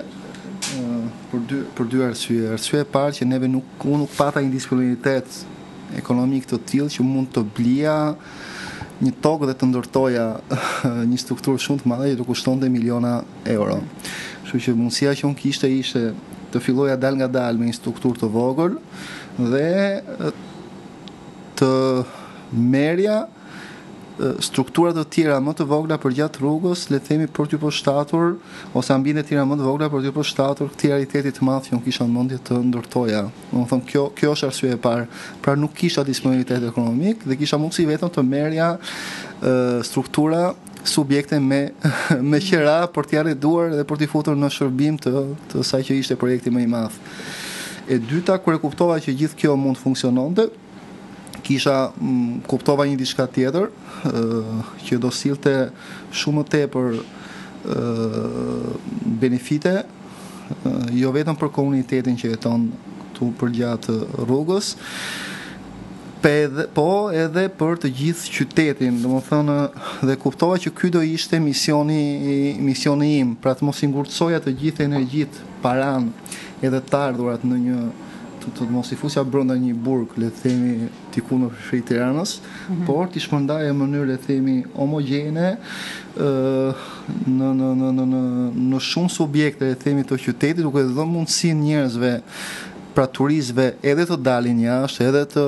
[1.30, 2.50] për dy për dy arsye.
[2.56, 5.40] Arsye e parë që neve nuk unë nuk pata një disponibilitet
[5.98, 7.96] ekonomik të tillë që mund të blija
[9.04, 10.28] një tokë dhe të ndërtoja
[11.10, 13.18] një strukturë shumë të madhe që të kushtonte miliona
[13.56, 13.80] euro.
[14.44, 16.12] Kështu që mundësia që unë kishte ishte
[16.54, 18.78] të filloja dal nga dal me një strukturë të vogël
[19.38, 20.02] dhe
[21.58, 21.72] të
[22.54, 23.24] merja
[24.38, 28.36] struktura të tjera më të vogla për gjatë rrugës, le të themi për t'ju përshtatur
[28.78, 31.74] ose ambiente të tjera më të vogla për t'ju përshtatur këtij realiteti të madh që
[31.74, 33.22] unë kisha në mendje të ndërtoja.
[33.50, 35.08] Do të thonë kjo kjo është arsye e parë.
[35.42, 40.52] Pra nuk kisha disponibilitet ekonomik dhe kisha mundësi vetëm të merja ë, struktura
[40.84, 41.72] subjekte me
[42.30, 45.98] me qira për t'i arrituar dhe për t'i futur në shërbim të të saj që
[45.98, 47.02] ishte projekti më i madh.
[47.88, 50.48] E dyta kur e kuptova që gjithë kjo mund funksiononte,
[51.44, 53.68] kisha mm, kuptova një diçka tjetër
[54.08, 54.22] ë
[54.86, 55.54] që do sillte
[56.14, 56.96] shumë më tepër
[57.74, 57.82] ë
[59.20, 59.74] benefite
[60.92, 62.66] jo vetëm për komunitetin që jeton
[63.14, 63.94] këtu përgjatë
[64.24, 64.74] rrugës,
[66.24, 69.56] pe edhe, po edhe për të gjithë qytetin, do më thënë,
[70.08, 74.56] dhe kuptova që ky do ishte misioni, misioni im, pra të mos i ngurtësoja të
[74.62, 76.08] gjithë energjit, paran,
[76.64, 77.82] edhe të ardhurat në një
[78.44, 82.38] të, të mos i fusja brenda një burg, le të themi tiku në shri Tiranës,
[82.88, 85.54] por t'i shpërndaj në mënyrë le të themi homogjene
[86.24, 86.28] ë
[87.28, 88.22] në në në në në
[88.72, 92.14] në shumë subjekte le të themi të qytetit, duke dhënë mundësi njerëzve
[92.94, 95.44] pra turistëve edhe të dalin jashtë, edhe të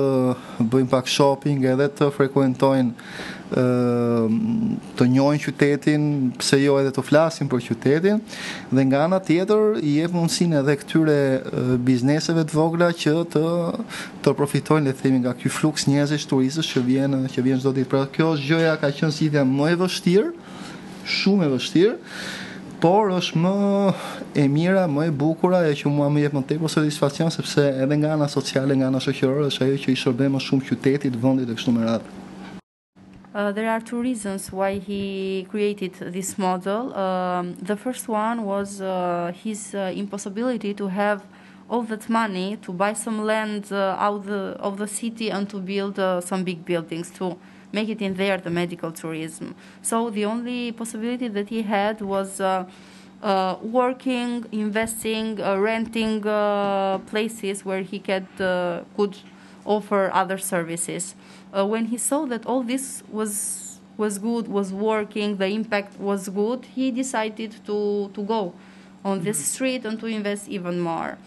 [0.73, 2.91] bëjnë pak shopping, edhe të frekuentojnë
[3.47, 6.01] të njohin qytetin,
[6.35, 8.19] pse jo edhe të flasin për qytetin,
[8.71, 11.19] dhe nga ana tjetër i jep mundësinë edhe këtyre
[11.87, 13.45] bizneseve të vogla që të
[14.25, 17.71] të profitojnë le të themi nga ky fluks njerëzish turistësh që vjen që vjen çdo
[17.77, 17.91] ditë.
[17.93, 20.33] Pra kjo është gjëja ka qenë zgjidhja më e vështirë,
[21.07, 21.95] shumë e vështirë,
[22.81, 23.53] por është më
[24.37, 27.97] e mira, më e bukura e që mua më jep më tepër satisfaksion sepse edhe
[27.97, 31.49] nga ana sociale, nga ana shoqërore është ajo që i shërben më shumë qytetit, vendit
[31.49, 32.25] e kështu me radhë.
[33.37, 36.93] Uh, there are two reasons why he created this model.
[36.97, 41.21] Um, the first one was uh, his uh, impossibility to have
[41.69, 45.59] all that money to buy some land uh, out the, of the city and to
[45.59, 47.37] build uh, some big buildings to
[47.77, 49.47] make it in there the medical tourism.
[49.89, 52.65] So the only possibility that he had was uh,
[53.21, 59.15] uh, working, investing, uh, renting uh, places where he could, uh, could
[59.65, 61.03] offer other services.
[61.53, 62.85] Uh, when he saw that all this
[63.19, 63.33] was
[63.97, 68.53] was good, was working, the impact was good, he decided to, to go
[69.03, 71.17] on this street and to invest even more.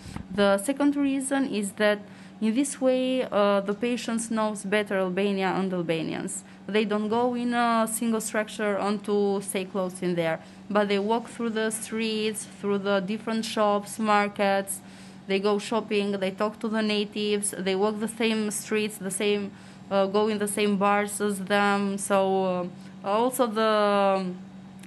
[0.41, 1.99] The second reason is that
[2.41, 6.43] in this way uh, the patients knows better Albania and Albanians.
[6.67, 10.99] They don't go in a single structure and to stay close in there, but they
[10.99, 14.81] walk through the streets, through the different shops, markets.
[15.27, 19.53] They go shopping, they talk to the natives, they walk the same streets, the same,
[19.91, 21.99] uh, go in the same bars as them.
[21.99, 22.71] So
[23.05, 24.33] uh, also the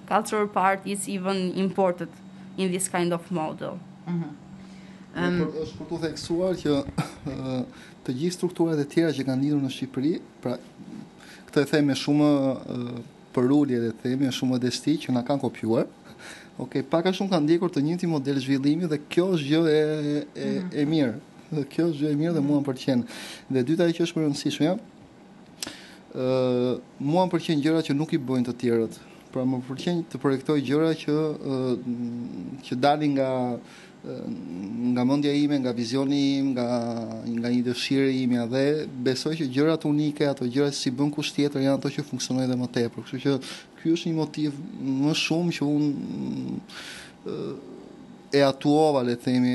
[0.06, 2.12] cultural part is even important
[2.58, 3.80] in this kind of model.
[5.14, 7.58] Um, Por, është për të theksuar që ë,
[8.06, 10.56] të gjithë strukturat e tjera që kanë lidhur në Shqipëri, pra
[11.50, 12.30] këtë e them me shumë
[12.76, 12.78] ë,
[13.36, 15.86] përulje dhe themi, shumë modesti që na kanë kopjuar.
[16.64, 20.18] Okej, pak a shumë kanë ndjekur të njëjtin model zhvillimi dhe kjo është gjë e
[20.48, 20.50] e,
[20.82, 21.14] e mirë.
[21.54, 23.06] Dhe kjo është gjë e mirë dhe mua më pëlqen.
[23.54, 24.76] Dhe dyta që është më e rëndësishme,
[26.26, 29.00] ë mua më pëlqejnë gjëra që nuk i bëjnë të tjerët.
[29.34, 31.18] Pra më pëlqen të projektoj gjëra që
[31.54, 31.64] ë
[32.66, 33.32] që dalin nga
[34.04, 36.68] nga mendja ime, nga vizioni im, nga
[37.24, 38.64] nga një dëshirë ime dhe
[39.06, 42.58] besoj që gjërat unike, ato gjëra si bën kusht tjetër janë ato që funksionojnë edhe
[42.60, 43.06] më tepër.
[43.06, 43.36] Kështu që
[43.80, 44.58] ky është një motiv
[45.04, 45.94] më shumë që unë
[47.32, 47.38] ë,
[48.34, 49.54] e atuova le të themi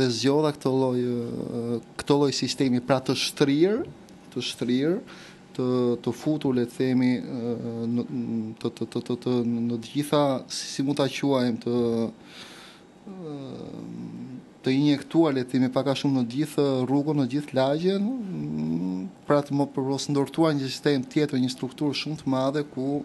[0.00, 1.04] dhe zgjodha këtë lloj
[2.00, 3.84] këtë lloj sistemi pra të shtrirë,
[4.34, 4.98] të shtrirë
[5.54, 5.68] të
[6.02, 7.12] të futur le të themi
[7.94, 8.06] në
[8.58, 11.76] të të të të, në të gjitha si, si mund ta quajmë të
[14.64, 19.02] të injektuar le të themi pak a shumë në gjithë rrugën, në gjithë lagjen, m,
[19.28, 23.02] pra të më përpos ndortuar një sistem tjetër, një strukturë shumë të madhe ku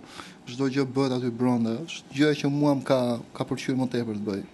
[0.47, 1.75] çdo gjë bëhet aty brenda.
[1.83, 3.01] Është gjë që mua më ka
[3.35, 4.47] ka pëlqyer më tepër të bëj.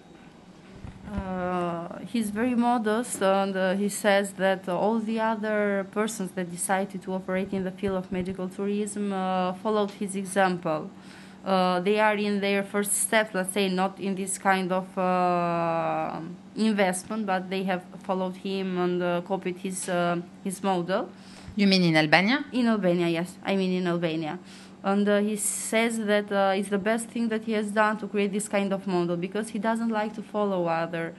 [1.06, 7.00] Uh, he's very modest and uh, he says that all the other persons that decided
[7.04, 10.90] to operate in the field of medical tourism uh, followed his example.
[10.90, 11.05] Uh,
[11.46, 16.20] they are in their first steps, let's say, not in this kind of uh,
[16.56, 21.10] investment, but they have followed him and uh, copied his uh, his model.
[21.56, 22.46] You mean in Albania?
[22.52, 23.38] In Albania, yes.
[23.44, 24.40] I mean in Albania.
[24.84, 28.08] And uh, he says that uh, it's the best thing that he has done to
[28.08, 31.16] create this kind of model because he doesn't like to follow other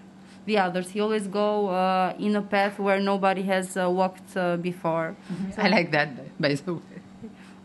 [0.47, 0.91] the others.
[0.91, 5.17] He always go uh, in a path where nobody has uh, walked uh, before.
[5.59, 6.09] I like that,
[6.41, 6.81] by the way.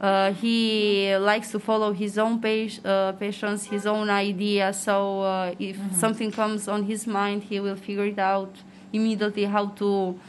[0.01, 4.73] Uh, he likes to follow his own pa- uh, passions, his own idea.
[4.73, 8.51] So uh, if something comes on his mind, he will figure it out
[8.91, 10.19] immediately how to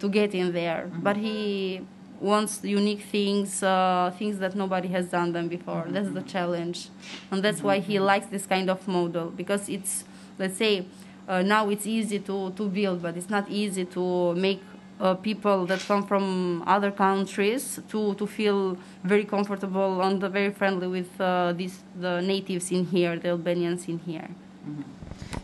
[0.00, 0.90] to get in there.
[1.02, 1.82] But he
[2.20, 5.84] wants unique things, uh, things that nobody has done them before.
[5.88, 6.88] That's the challenge,
[7.30, 10.04] and that's why he likes this kind of model because it's
[10.38, 10.86] let's say
[11.28, 14.62] uh, now it's easy to to build, but it's not easy to make
[15.00, 20.88] uh, people that come from other countries to, to feel very comfortable and very friendly
[20.88, 24.28] with uh, these the natives in here, the Albanians in here.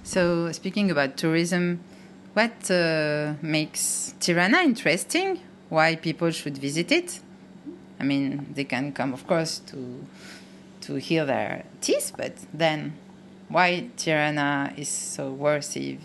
[0.03, 1.81] So, speaking about tourism,
[2.35, 5.41] what uh, makes Tirana interesting?
[5.69, 7.21] Why people should visit it?
[7.99, 10.05] I mean, they can come, of course, to
[10.83, 12.93] to hear their teeth, but then
[13.49, 15.99] why Tirana is so worthy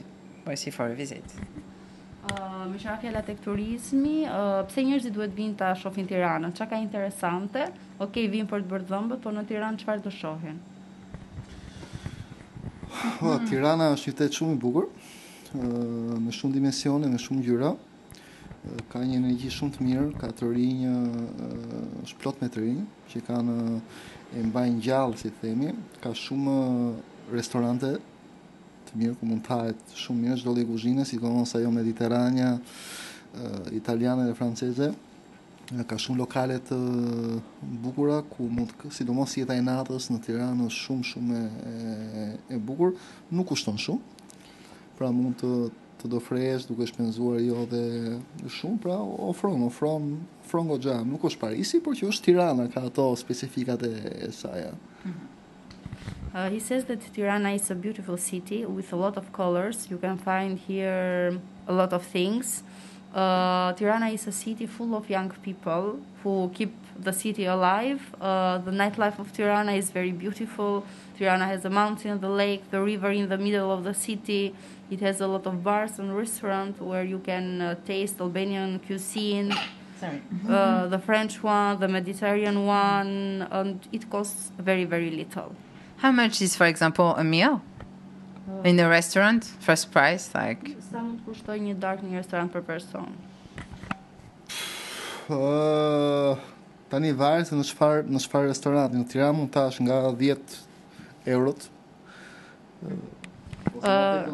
[0.45, 1.23] worthy for a visit?
[2.19, 6.51] Uh, me qëra fjalla tek turizmi, uh, pse njerëzit duhet vinë ta shohin Tiranën?
[6.51, 7.69] Çka ka interesante?
[8.03, 10.57] Okej, vinë për të bërë dhëmbët, por në Tiranë çfarë do shohin?
[13.19, 14.89] Po, Tirana është qytet shumë i bukur,
[15.55, 17.71] ë, me shumë dimensione, me shumë ngjyra.
[17.71, 22.65] ë, Ka një energji shumë të mirë, ka të rinj, ë, është plot me të
[22.65, 23.57] rinj, që kanë
[24.35, 25.71] e mbajnë gjallë, si themi.
[26.03, 26.57] Ka shumë
[27.31, 27.95] restorante
[28.89, 34.25] të mirë ku mund tahet shumë mirë çdo lloj kuzhine, sidomos ajo mediterrania, ë, italiane
[34.29, 34.91] dhe franceze.
[35.85, 36.77] Ka shumë lokale të
[37.83, 41.41] bukura ku mund të- sidomos jeta e natës në Tiranë është shumë shumë
[41.73, 41.73] e,
[42.55, 42.95] e, bukur,
[43.31, 44.01] nuk kushton shumë.
[44.97, 45.53] Pra mund të
[45.99, 47.81] të do fresh duke shpenzuar jo dhe
[48.47, 50.05] shumë, pra ofron, ofron,
[50.45, 50.93] ofron goxha.
[51.03, 53.89] Nuk është Parisi, por që është Tirana, ka ato specifikat e,
[54.29, 54.69] e saj.
[56.33, 59.87] Uh, he says that Tirana is a beautiful city with a lot of colors.
[59.89, 62.63] You can find here a lot of things.
[63.13, 68.01] Uh, Tirana is a city full of young people who keep the city alive.
[68.21, 70.85] Uh, the nightlife of Tirana is very beautiful.
[71.17, 74.53] Tirana has a mountain, the lake, the river in the middle of the city.
[74.91, 79.51] It has a lot of bars and restaurants where you can uh, taste Albanian cuisine
[79.99, 80.21] Sorry.
[80.47, 85.55] uh, the French one, the Mediterranean one, and it costs very, very little.
[86.01, 87.61] How much is, for example, a meal
[88.63, 89.43] in a restaurant?
[89.59, 93.11] First price, like Sa mund të kushtoj një darkë një restorant për person?
[95.29, 96.37] Ë,
[96.91, 98.97] tani varet se në çfarë në çfarë restoranti.
[98.97, 100.59] Në Tiranë mund tash nga 10
[101.35, 101.69] eurot.
[102.87, 102.99] Ë,
[103.79, 104.25] Uh,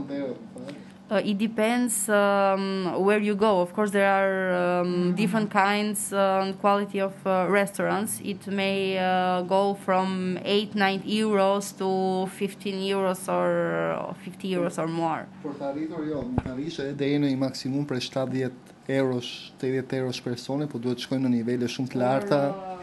[1.12, 3.62] it depends um, where you go.
[3.62, 8.20] Of course, there are um, different kinds uh, and quality of uh, restaurants.
[8.24, 14.88] It may uh, go from 8, 9 euros to 15 euros or 50 euros or
[14.88, 15.28] more.
[15.44, 20.00] Për të arritur jo, mund të arrish edhe në një maksimum për 70 euros, 80
[20.00, 22.41] euros personi, po duhet të shkojmë në nivele shumë të larta.
[22.50, 22.75] Or, uh,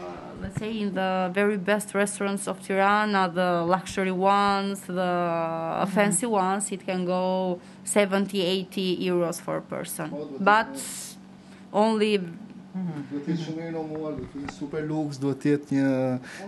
[0.43, 6.71] let's say in the very best restaurants of Tirana, the luxury ones, the fancy ones,
[6.71, 10.11] it can go 70, 80 euros for a person.
[10.39, 10.75] But
[11.71, 12.19] only
[12.73, 15.89] Duhet të jetë shumë i rinomuar, duhet të jetë super lux, duhet të jetë një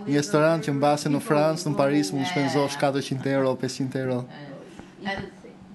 [0.08, 4.24] një restorant që mbase në Francë, në Paris mund shpenzosh 400 euro, 500 euro.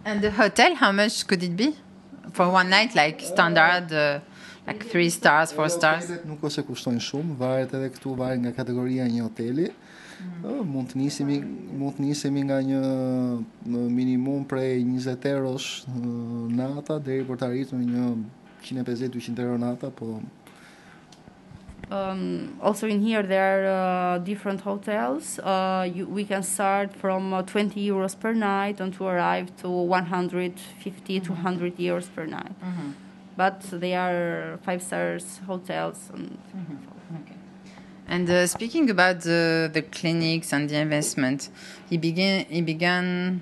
[0.03, 1.69] And the hotel, how much could it be
[2.33, 4.19] for one night, like standard, uh,
[4.71, 6.05] Like three stars, four Edhe stars.
[6.07, 9.65] hotelet Nuk ose kushtojnë shumë, varet edhe këtu varet nga kategoria e një hoteli.
[10.47, 12.81] Ë, Mund të nisemi mund të nisemi nga një
[13.97, 15.67] minimum prej 20 eurosh
[16.55, 18.05] nata deri për të arritur në një
[18.69, 20.21] 150-200 euro nata, po
[21.91, 25.39] Um, also in here there are uh, different hotels.
[25.39, 29.67] Uh, you, we can start from uh, 20 euros per night and to arrive to
[29.69, 32.53] 150, 200 euros per night.
[33.41, 36.11] But they are five stars hotels.
[36.13, 36.37] And
[38.07, 41.49] And uh, speaking about the, the clinics and the investment,
[41.89, 43.41] he began he began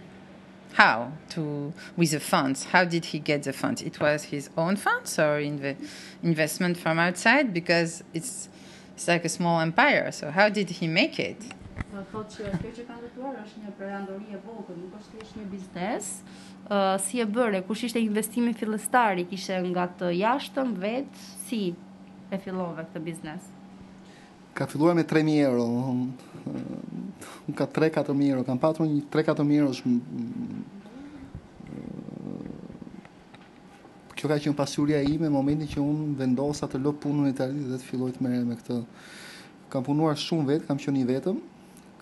[0.76, 2.64] how to with the funds.
[2.74, 3.82] How did he get the funds?
[3.82, 5.76] It was his own funds or inve-
[6.24, 8.48] investment from outside because it's
[8.96, 10.14] it's like a small empire.
[10.14, 11.42] So how did he make it?
[12.13, 15.46] Thotë që kjo që kanë ndërtuar është një perandori e vogël, nuk është thjesht një
[15.54, 16.10] biznes.
[16.70, 21.72] Uh, si e bëre, kush ishte investimi fillestar, i kishe nga të jashtëm vet, si
[22.30, 23.56] e fillove këtë biznes?
[24.60, 25.63] ka filluar me 3000 euro.
[27.48, 29.72] Unë ka 3-4000 euro, kam patur një 3-4000 euro.
[29.72, 29.96] është,
[34.20, 37.62] Kjo ka qenë pasuria ime në momentin që unë vendosa të lë punën në Itali
[37.70, 38.82] dhe të filloj të merrem me këtë.
[39.72, 41.38] Kam punuar shumë vetë, kam qenë i vetëm,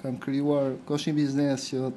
[0.07, 1.91] kam krijuar, është një biznes që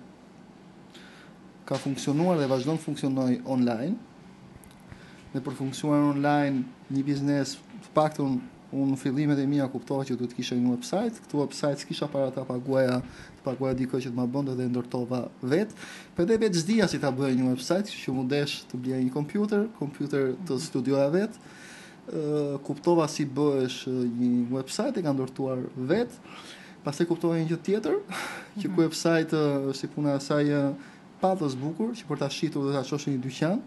[1.68, 3.94] ka funksionuar dhe vazhdon të funksionoj online.
[5.30, 10.16] Dhe për funksionuar online një biznes, të paktën unë në fillimet e mia kuptova që
[10.18, 13.00] duhet kisha një website, këtë website s'kisha para ta paguaja,
[13.38, 15.78] të paguaja dikë që të ma bënte dhe ndërtova vetë.
[16.18, 19.14] Për dhe vetë zdia si ta bëja një website, që mu desh të blej një
[19.14, 26.22] kompjuter, kompjuter të studioja vetë, ë, kuptova si bëhesh një website e ka ndërtuar vetë,
[26.84, 27.98] pastaj kuptova një gjë tjetër,
[28.60, 30.62] që ku website ë, si puna e saj ë,
[31.20, 33.60] patës bukur, që për ta shitur dhe ta çosh në një dyqan,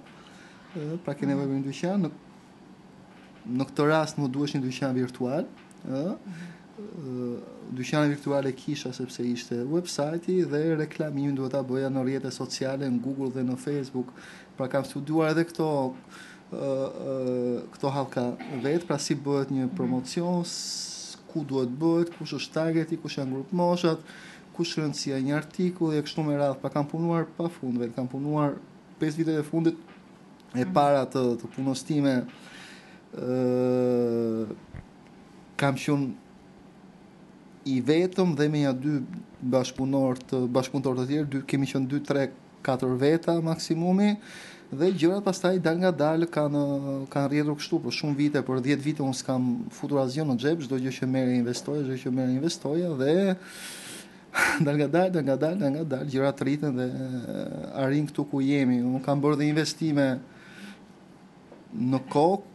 [1.06, 2.14] pra ke nevojë për një dyqan, në
[3.60, 5.44] në këtë rast më duhesh një dyqan virtual,
[5.84, 6.04] ë,
[6.80, 7.26] ë,
[7.78, 12.88] dyqanin virtual e kisha sepse ishte website-i dhe reklamimin duhet ta bëja në rrjete sociale,
[12.90, 14.10] në Google dhe në Facebook.
[14.58, 15.68] Pra kam studiuar edhe këto
[17.74, 18.24] këto hallka
[18.64, 20.93] vet, pra si bëhet një promocion, s-
[21.34, 24.02] ku duhet bëhet, kush është targeti, kush janë grup moshat,
[24.54, 26.60] kush rëndësia një artikulli e kështu me radhë.
[26.62, 28.58] Pa kam punuar pa fund, vet kam punuar
[29.02, 29.80] 5 vitet e fundit
[30.54, 32.20] e para të, të punës time
[33.14, 34.46] ë
[35.58, 36.12] kam qenë
[37.74, 39.00] i vetëm dhe me ja dy
[39.54, 42.32] bashkëpunor të bashkëpunëtor të tjerë, dy kemi qenë 2 3
[42.64, 44.16] 4 veta maksimumi
[44.80, 46.64] dhe gjërat pastaj dal nga dal kanë
[47.14, 50.66] kanë rrjedhur kështu për shumë vite, për 10 vite unë s'kam futur asgjë në xhep,
[50.66, 53.16] çdo gjë që merr investoj, çdo gjë që merr investoja dhe
[54.66, 58.26] dal nga dal, dal nga dal, dal nga dal, gjërat rriten dhe eh, arrin këtu
[58.32, 58.82] ku jemi.
[58.82, 60.08] Unë kam bërë dhe investime
[61.74, 62.54] në kokë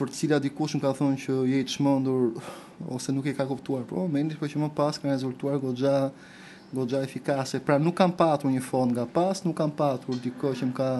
[0.00, 2.38] për të cilat dikush më ka thonë që je i çmendur
[2.96, 6.10] ose nuk e ka kuptuar, por momentin po që më pas kanë rezultuar goxha
[6.72, 7.60] goxha efikase.
[7.60, 10.90] Pra nuk kam patur një fond nga pas, nuk kam patur dikë që më ka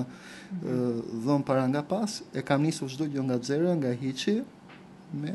[0.62, 4.42] dhënë para nga pas, e kam nisur çdo gjë nga zero, nga hiçi
[5.12, 5.32] me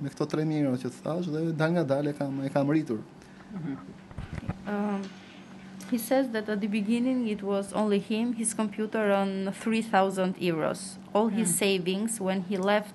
[0.00, 3.00] me këto 3000 euro që thash dhe dal nga dal e kam e kam rritur.
[4.66, 5.02] Um,
[5.90, 10.98] he says that at the beginning it was only him, his computer on 3,000 euros.
[11.14, 12.94] All his savings when he left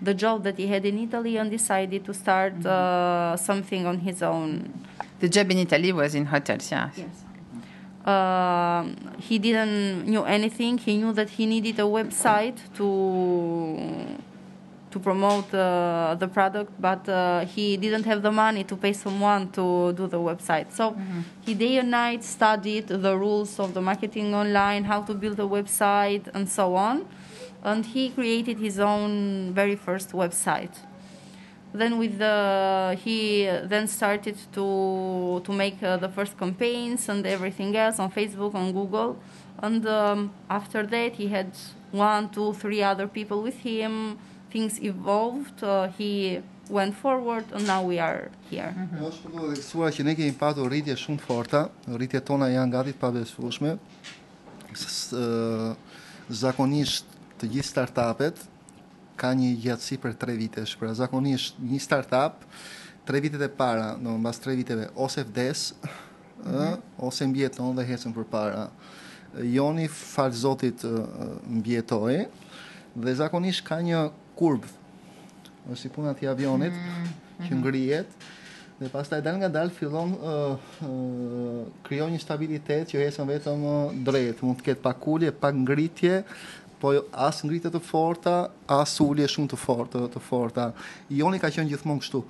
[0.00, 4.22] the job that he had in Italy and decided to start uh, something on his
[4.22, 4.72] own.
[5.20, 6.90] The job in Italy was in hotels, yeah.
[6.96, 7.24] Yes.
[8.06, 10.78] Um he didn't knew anything.
[10.78, 12.86] He knew that he needed a website to
[14.90, 19.50] to promote uh, the product, but uh, he didn't have the money to pay someone
[19.50, 20.72] to do the website.
[20.72, 20.96] So
[21.44, 25.48] he day and night studied the rules of the marketing online, how to build a
[25.58, 27.04] website, and so on.
[27.62, 30.76] And he created his own very first website.
[31.74, 37.76] Then with the he then started to to make uh, the first campaigns and everything
[37.76, 39.16] else on Facebook on Google.
[39.60, 41.50] And um, after that he had
[41.92, 44.18] one two three other people with him.
[44.50, 45.62] Things evolved.
[45.62, 46.40] Uh, he
[46.70, 48.72] went forward and now we are here.
[48.96, 51.60] Jo, është për të dheksuar që ne kemi patur rritje shumë të forta,
[52.00, 53.74] rritjet tona janë gati të pabesueshme.
[54.72, 55.76] Ë,
[56.28, 57.07] Zakonisht
[57.38, 58.40] të gjithë startupet
[59.18, 60.76] ka një gjatësi për 3 vitesh.
[60.78, 62.44] Pra zakonisht një startup
[63.08, 65.72] 3 vitet e para, do mbas 3 viteve ose vdes,
[66.44, 66.74] ë,
[67.08, 68.68] ose mbjeton dhe hecën përpara.
[69.44, 70.84] Joni fal Zotit
[71.48, 72.26] mbjetoi
[72.98, 74.08] dhe zakonisht ka një
[74.38, 74.74] kurbë.
[75.68, 76.76] Është si puna e avionit
[77.44, 78.28] që ngrihet
[78.78, 80.54] dhe pastaj dal nga dal fillon uh,
[80.86, 85.56] uh, krijon një stabilitet që ecën vetëm uh, drejt, mund të ketë pak ulje, pak
[85.64, 86.20] ngritje,
[86.80, 88.36] po as ngritje të forta,
[88.70, 90.72] as ulje shumë të forta, të forta.
[91.10, 92.22] Joni ka qenë gjithmonë kështu.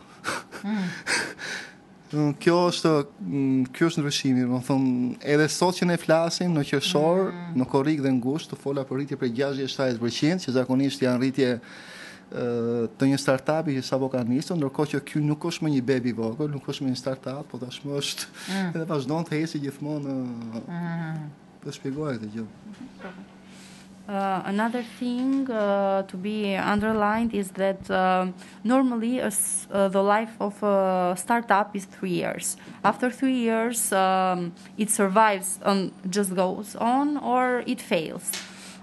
[0.64, 0.86] Mm,
[2.40, 2.90] Kjo është
[3.20, 4.92] mm, kjo është ndryshimi, do të thonë,
[5.28, 9.18] edhe sot që ne flasim në qershor, në korrik dhe ngushtë, të fola për rritje
[9.20, 11.50] për 60-70%, që zakonisht janë rritje
[12.28, 16.12] të një startupi që sapo ka nisur, ndërkohë që ky nuk është më një bebi
[16.16, 18.28] vogël, nuk është më një startup, po tashmë është
[18.66, 20.16] edhe vazhdon të hesi gjithmonë
[20.60, 21.14] ë,
[21.62, 22.46] po shpjegoj këtë gjë.
[24.08, 28.26] Uh, another thing uh, to be underlined is that uh,
[28.64, 29.30] normally uh,
[29.88, 32.56] the life of a startup is three years.
[32.82, 38.32] After three years, um, it survives and just goes on, or it fails.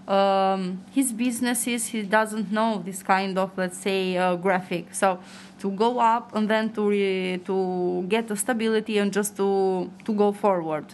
[0.07, 4.93] Um, his businesses, he doesn't know this kind of, let's say, uh, graphic.
[4.93, 5.17] So
[5.57, 10.13] to go up and then to re- to get a stability and just to to
[10.13, 10.86] go forward.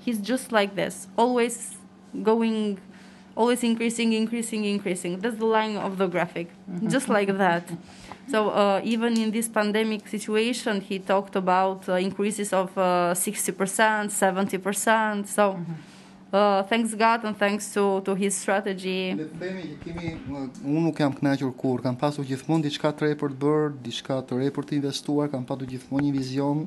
[0.00, 1.76] He's just like this, always
[2.24, 2.80] going
[3.36, 5.18] always increasing, increasing, increasing.
[5.18, 6.48] That's the line of the graphic,
[6.88, 7.64] just like that.
[8.30, 13.54] So uh, even in this pandemic situation, he talked about uh, increases of uh, 60%,
[14.08, 15.26] 70%.
[15.26, 15.58] So
[16.32, 19.14] uh, thanks God and thanks to, to his strategy.
[19.18, 20.12] Le të themi që kemi
[20.62, 24.20] unë nuk jam kënaqur kur, kam pasur gjithmonë diçka të re për të bërë, diçka
[24.28, 26.62] të re për të investuar, kam pasur gjithmonë një vizion,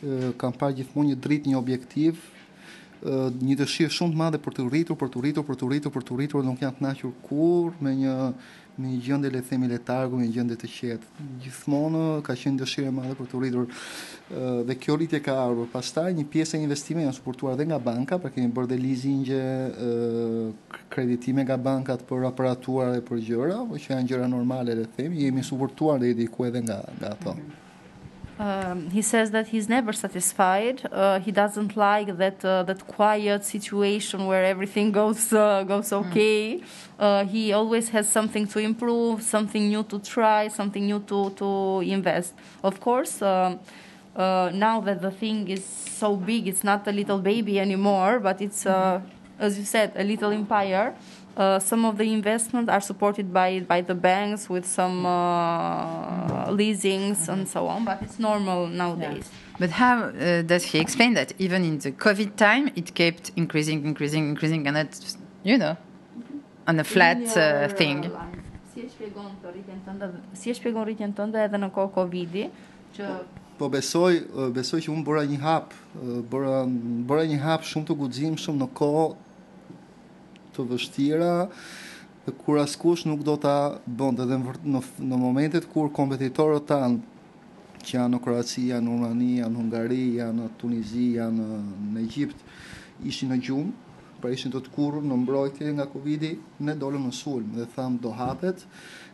[0.00, 2.24] ë, kam parë gjithmonë një dritë, një objektiv,
[3.04, 6.04] një dëshirë shumë të madhe për të rritur, për të rritur, për të rritur, për
[6.08, 8.18] të rritur, nuk jam kënaqur kur me një
[8.76, 11.26] me një gjendje le të themi letargu, një gjendje të qetë.
[11.44, 13.68] Gjithmonë ka qenë dëshirë e madhe për të rritur
[14.66, 15.68] dhe kjo rritje ka ardhur.
[15.70, 18.78] Pastaj një pjesë e investimeve janë suportuar edhe nga banka, pra kemi bërë dhe
[19.38, 20.52] ë,
[20.90, 25.22] kreditime nga bankat për aparatura dhe për gjëra, që janë gjëra normale le të themi,
[25.22, 27.36] jemi suportuar dhe i diku edhe nga nga ato.
[28.38, 30.88] Um, he says that he's never satisfied.
[30.90, 36.60] Uh, he doesn't like that uh, that quiet situation where everything goes uh, goes okay.
[36.98, 41.80] Uh, he always has something to improve, something new to try, something new to to
[41.86, 42.34] invest.
[42.64, 43.60] Of course, um,
[44.16, 48.40] uh, now that the thing is so big, it's not a little baby anymore, but
[48.40, 49.00] it's uh,
[49.38, 50.94] as you said, a little empire.
[51.36, 57.28] Uh, some of the investments are supported by by the banks with some uh, leasings
[57.28, 59.28] and so on, but it's normal nowadays.
[59.58, 63.84] But how uh, does he explain that even in the COVID time, it kept increasing,
[63.84, 65.76] increasing, increasing, and that's, you know,
[66.68, 68.12] on a flat uh, thing?
[68.74, 70.08] Si e shpjegon të rritjen tënde,
[70.38, 72.48] si e shpjegon rritjen tënde edhe në kohë Covidi,
[72.94, 73.10] që
[73.54, 74.16] Po besoj,
[74.50, 75.74] besoj që unë bëra një hap,
[76.30, 76.64] bëra
[77.06, 79.04] bëra një hap shumë të guximshëm në kohë
[80.54, 81.32] të vështira
[82.24, 87.02] dhe kur askush nuk do ta bënte dhe në, në, momentet kur kompetitorët tanë
[87.84, 90.04] që janë në Kroaci, në Rumani, në Hungari,
[90.38, 91.48] në Tunizi, janë
[91.92, 92.40] në, Egjipt,
[93.04, 93.72] ishin në gjumë,
[94.22, 96.30] pra ishin të të kurrë në mbrojtje nga Covidi,
[96.64, 98.64] ne dolëm në sulm dhe tham do hapet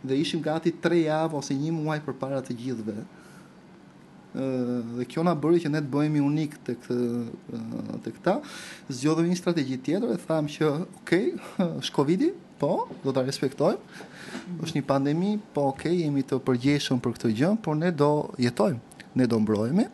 [0.07, 2.95] dhe ishim gati tre javë ose një muaj përpara të gjithëve.
[4.34, 6.84] Dhe kjo na bëri që ne të bëhemi unik tek
[8.04, 8.36] tek këta.
[8.88, 10.70] Zgjodhëm një strategji tjetër e tham që,
[11.00, 11.32] okay,
[11.80, 14.06] është Covidi, po, do ta respektojmë.
[14.60, 19.02] Është një pandemi, po okay, jemi të përgjeshëm për këtë gjë, por ne do jetojmë,
[19.18, 19.88] ne do mbrohemi,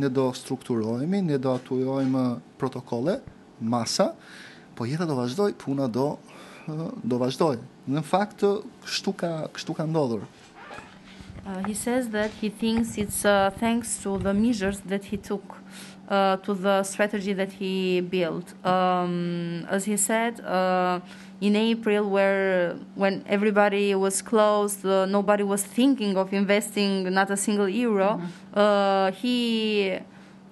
[0.00, 2.24] ne do strukturohemi, ne do atujojmë
[2.60, 3.20] protokolle,
[3.60, 4.12] masa,
[4.76, 6.14] po jeta do vazhdoj, puna do
[6.66, 7.60] do vazhdoj.
[7.86, 8.42] Në fakt
[8.86, 10.24] kështu ka kështu ka ndodhur.
[11.46, 15.58] Uh, he says that he thinks it's uh, thanks to the measures that he took,
[16.08, 18.52] uh, to the strategy that he built.
[18.66, 20.98] Um, as he said, uh,
[21.40, 27.36] in April, where when everybody was closed, uh, nobody was thinking of investing not a
[27.36, 28.20] single euro.
[28.52, 30.00] Uh, he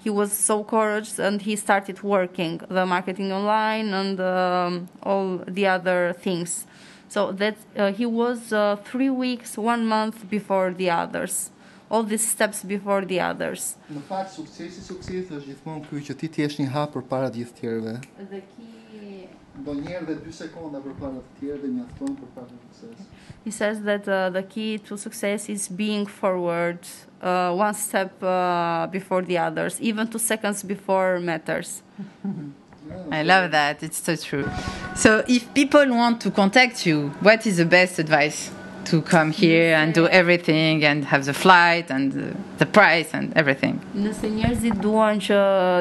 [0.05, 5.67] he was so courageous and he started working the marketing online and um, all the
[5.67, 6.67] other things.
[7.15, 11.53] So that uh, he was uh, three weeks, one month before the others.
[11.89, 13.77] All these steps before the others.
[13.87, 17.39] Në fakt suksesi sukses është gjithmonë ky që ti të jesh një hap përpara të
[17.39, 17.93] gjithë tjerëve.
[18.33, 19.29] The key.
[19.61, 23.07] Ndonjëherë dhe 2 sekonda përpara të tjerëve mjaftojnë për pasur sukses.
[23.45, 26.83] He says that uh, the key to success is being forward,
[27.23, 31.83] uh, one step uh, before the others, even two seconds before matters.
[33.11, 33.83] I love that.
[33.83, 34.49] It's so true.
[34.97, 38.51] So, if people want to contact you, what is the best advice?
[38.91, 43.33] To come here and do everything and have the flight and the, the price and
[43.35, 43.81] everything.
[43.97, 45.39] Nëse njerëzit duan që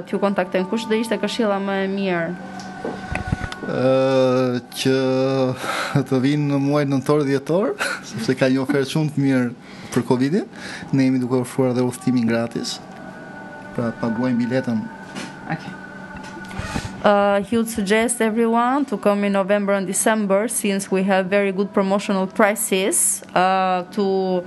[0.08, 2.30] t'ju kontaktojnë, kush do ishte këshilla më e mirë?
[3.68, 4.96] Ë që
[6.08, 7.76] të vinë në muajin nëntor dhjetor,
[8.08, 9.46] sepse ka një ofertë shumë të mirë
[9.92, 10.48] për Covidin.
[10.96, 12.78] Ne jemi duke ofruar edhe udhëtimin gratis.
[13.76, 14.84] Pra paguajmë biletën
[15.52, 15.83] Okay.
[17.04, 21.52] Uh, he would suggest everyone to come in November and December since we have very
[21.52, 24.42] good promotional prices uh, to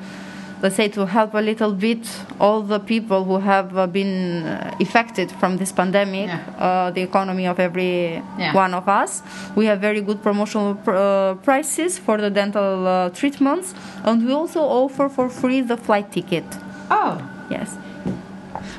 [0.63, 1.99] let's say to help a little bit
[2.41, 4.47] all the people who have uh, been
[4.81, 6.41] affected from this pandemic Yeah.
[6.59, 8.55] uh, the economy of every Yeah.
[8.55, 9.23] one of us
[9.55, 14.33] we have very good promotional pr- uh, prices for the dental uh, treatments and we
[14.33, 16.45] also offer for free the flight ticket
[16.91, 17.77] Oh, yes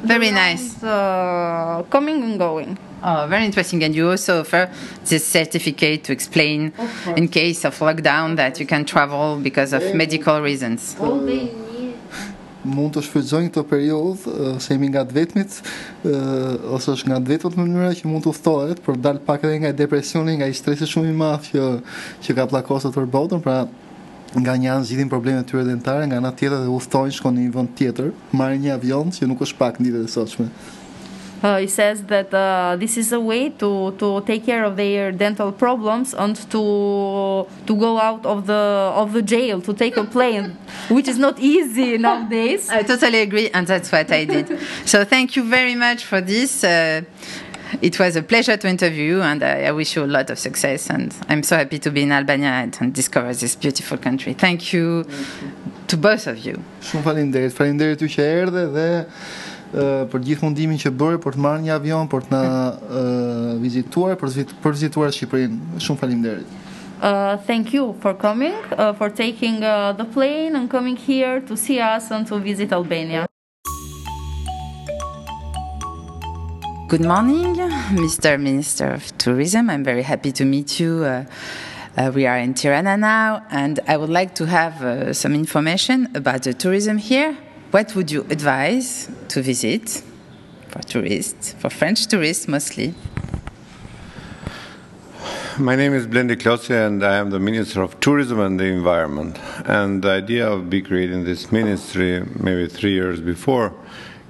[0.01, 0.81] very nice.
[0.83, 2.77] uh, coming and going
[3.09, 3.81] Oh, very interesting.
[3.85, 4.69] And you also offer
[5.05, 6.73] this certificate to explain,
[7.15, 10.97] in case of lockdown, that you can travel because of medical reasons.
[10.99, 11.67] need
[12.67, 17.19] mund të shfrytëzojnë këtë periudhë uh, se jemi nga të vetmit uh, ose është nga
[17.21, 20.55] të vetët mënyra që mund të udhtohet për dal pak edhe nga depresioni, nga i
[20.57, 21.67] stresi shumë i madh që
[22.25, 23.61] që ka pllakosur për botën, pra
[24.35, 27.45] nga një anë zgjidhin problemet e tyre dentare, nga ana tjetër dhe udhtojnë shkon në
[27.45, 30.49] një vend tjetër, marrin një avion që nuk është pak ditët e sotshme.
[31.43, 35.11] Uh, he says that uh, this is a way to, to take care of their
[35.11, 38.53] dental problems and to to go out of the
[38.95, 40.57] of the jail to take a plane,
[40.89, 42.69] which is not easy nowadays.
[42.69, 44.59] I totally agree, and that's what I did.
[44.85, 46.63] so thank you very much for this.
[46.63, 47.01] Uh,
[47.81, 50.39] it was a pleasure to interview you, and I, I wish you a lot of
[50.39, 50.89] success.
[50.89, 54.33] And I'm so happy to be in Albania and, and discover this beautiful country.
[54.33, 55.05] Thank you
[55.87, 56.63] to both of you.
[56.81, 57.53] Shumë faleminderit.
[57.53, 58.87] Faleminderit ty që erdhe dhe
[59.73, 64.15] për gjithë mundimin që bëre për të marrë një avion, për të na uh, vizituar,
[64.19, 65.81] për të për vizituar Shqipërinë.
[65.83, 66.57] Shumë faleminderit.
[67.01, 71.55] Uh, thank you for coming, uh, for taking uh, the plane and coming here to
[71.55, 73.27] see us and to visit Albania.
[76.87, 77.55] Good morning,
[77.91, 78.39] Mr.
[78.39, 79.69] Minister of Tourism.
[79.69, 81.03] I'm very happy to meet you.
[81.03, 81.25] Uh,
[81.97, 86.07] uh, we are in Tirana now, and I would like to have uh, some information
[86.15, 87.37] about the tourism here.
[87.71, 90.01] What would you advise to visit
[90.69, 92.93] for tourists, for French tourists mostly?
[95.59, 99.37] My name is Blendi Klosi and I am the Minister of Tourism and the Environment.
[99.65, 103.73] And the idea of be creating this ministry maybe three years before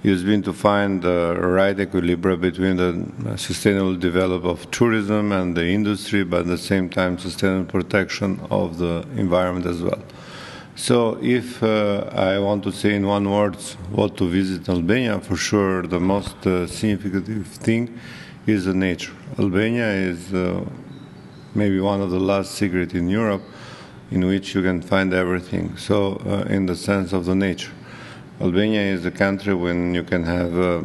[0.03, 5.65] has been to find the right equilibrium between the sustainable development of tourism and the
[5.65, 10.01] industry, but at the same time sustainable protection of the environment as well.
[10.79, 13.55] So, if uh, I want to say in one word
[13.89, 17.99] what to visit Albania, for sure the most uh, significant thing
[18.45, 19.11] is the nature.
[19.39, 20.63] Albania is uh,
[21.55, 23.41] maybe one of the last secret in Europe
[24.11, 25.75] in which you can find everything.
[25.77, 27.71] So, uh, in the sense of the nature,
[28.39, 30.81] Albania is a country when you can have uh,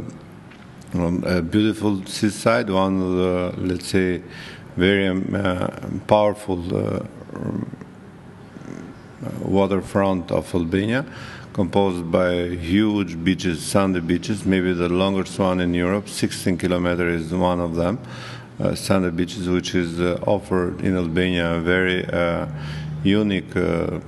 [0.95, 4.22] um, a beautiful seaside, one of the, let's say,
[4.74, 5.68] very um, uh,
[6.07, 6.57] powerful
[9.45, 11.05] waterfront of Albania,
[11.53, 17.35] composed by huge beaches, sandy beaches, maybe the longest one in Europe, 16 kilometers is
[17.35, 17.99] one of them,
[18.61, 22.47] uh, sandy beaches, which is uh, offered in Albania a very uh,
[23.05, 24.01] unique uh,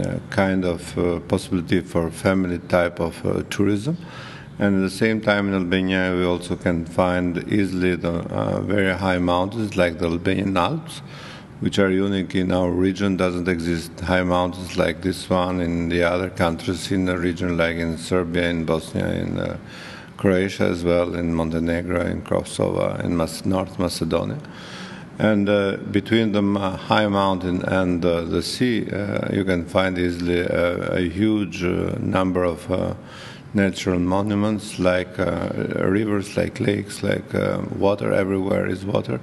[0.00, 3.96] uh, kind of uh, possibility for family type of uh, tourism.
[4.58, 8.92] And at the same time, in Albania, we also can find easily the uh, very
[8.94, 11.02] high mountains like the Albanian Alps,
[11.60, 13.16] which are unique in our region.
[13.16, 17.76] Doesn't exist high mountains like this one in the other countries in the region, like
[17.76, 19.56] in Serbia, in Bosnia, in uh,
[20.16, 24.38] Croatia as well, in Montenegro, in Kosovo, in Mas- North Macedonia.
[25.18, 29.98] And uh, between the uh, high mountain and uh, the sea, uh, you can find
[29.98, 32.94] easily a, a huge uh, number of uh,
[33.54, 35.48] natural monuments, like uh,
[35.78, 38.12] rivers, like lakes, like uh, water.
[38.12, 39.18] Everywhere is water,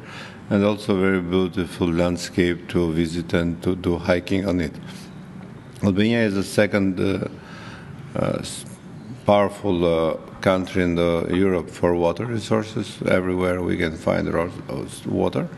[0.53, 4.71] and also very beautiful landscape to visit and to do hiking on it.
[5.81, 7.27] Albania is the second uh,
[8.15, 8.45] uh,
[9.25, 13.01] powerful uh, country in Europe for water resources.
[13.07, 14.31] Everywhere we can find
[15.07, 15.49] water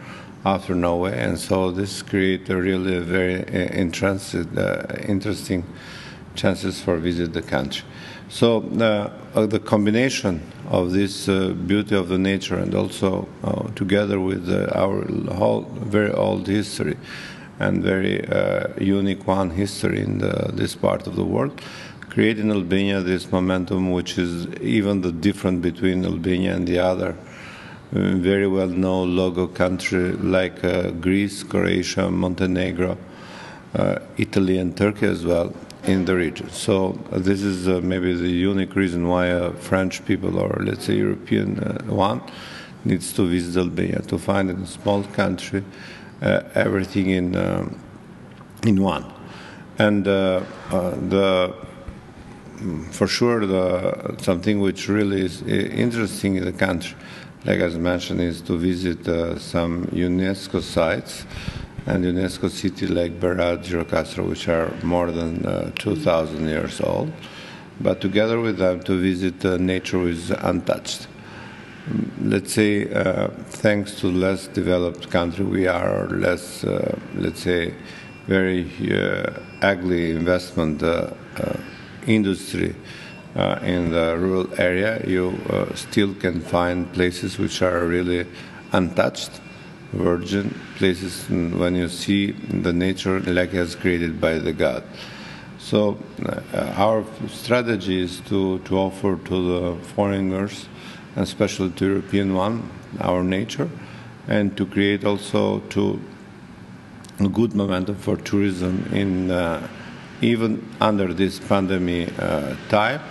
[0.46, 3.74] after Norway, and so this creates a really very uh,
[4.58, 5.66] uh, interesting
[6.36, 7.84] chances for visit the country.
[8.36, 14.20] So uh, the combination of this uh, beauty of the nature and also uh, together
[14.20, 16.98] with uh, our whole very old history
[17.60, 21.62] and very uh, unique one history in the, this part of the world,
[22.10, 27.12] create in Albania this momentum, which is even the difference between Albania and the other
[27.12, 30.60] uh, very well known logo country like
[31.00, 32.98] Greece, Croatia, Montenegro,
[34.18, 35.54] Italy, and Turkey as well
[35.84, 36.50] in the region.
[36.50, 40.86] So uh, this is uh, maybe the unique reason why uh, French people or let's
[40.86, 42.22] say European uh, one
[42.84, 45.64] needs to visit Albania to find in a small country
[46.22, 47.80] uh, everything in um,
[48.66, 49.06] in one.
[49.78, 51.54] And uh, uh, the
[52.92, 56.96] for sure the something which really is uh, interesting in the country
[57.46, 61.26] like as mentioned, is to visit uh, some UNESCO sites
[61.86, 67.12] and UNESCO city like Berat, Gjirokastra, which are more than uh, 2,000 years old.
[67.80, 71.08] But together with them to visit uh, nature is untouched.
[71.88, 77.74] Mm, let's say, uh, thanks to less developed country we are, less, uh, let's say,
[78.28, 79.32] very uh,
[79.62, 80.82] ugly investment
[82.08, 82.76] industry
[83.36, 85.38] uh, in the rural area, you
[85.76, 88.26] still can find places which are really
[88.72, 89.42] untouched,
[89.94, 94.84] virgin places when you see the nature like as created by the God.
[95.60, 100.68] So uh, our strategy is to, to offer to the foreigners,
[101.16, 102.70] and especially to European one,
[103.00, 103.70] our nature,
[104.28, 106.00] and to create also to
[107.20, 109.68] a good momentum for tourism in uh,
[110.22, 113.02] even under this pandemic uh, time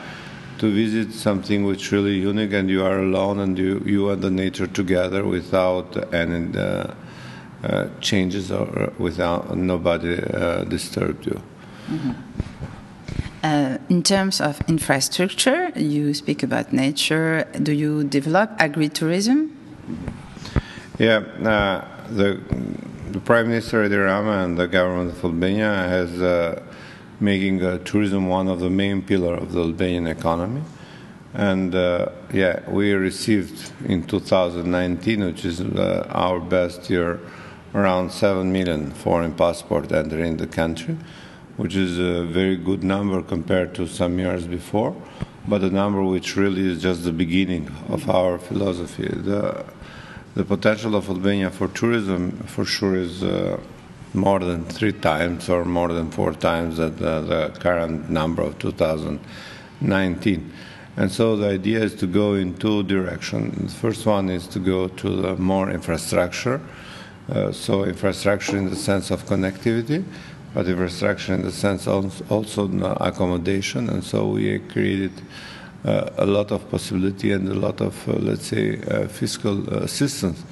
[0.65, 4.31] to visit something which really unique and you are alone and you, you and the
[4.31, 6.95] nature together without any uh,
[7.63, 11.39] uh, changes or without nobody uh, disturbed you.
[11.89, 12.13] Mm-hmm.
[13.43, 17.47] Uh, in terms of infrastructure, you speak about nature.
[17.63, 19.51] Do you develop agritourism?
[20.99, 22.41] Yeah, uh, the,
[23.11, 26.63] the Prime Minister Edi Rama and the government of Albania has uh,
[27.25, 30.63] making uh, tourism one of the main pillars of the Albanian economy.
[31.33, 37.19] And uh, yeah, we received in 2019, which is uh, our best year,
[37.75, 40.97] around 7 million foreign passports entering the country,
[41.57, 44.95] which is a very good number compared to some years before,
[45.49, 49.09] but a number which really is just the beginning of our philosophy.
[49.09, 49.65] The,
[50.37, 53.59] the potential of Albania for tourism, for sure, is uh,
[54.15, 60.53] more than three times or more than four times the, the current number of 2019.
[60.97, 63.75] And so the idea is to go in two directions.
[63.75, 66.61] The first one is to go to more infrastructure.
[67.29, 70.05] Uh, so infrastructure in the sense of connectivity,
[70.53, 72.69] but infrastructure in the sense of also
[73.01, 73.89] accommodation.
[73.89, 75.11] And so we created
[75.85, 80.45] uh, a lot of possibility and a lot of, uh, let's say, uh, fiscal assistance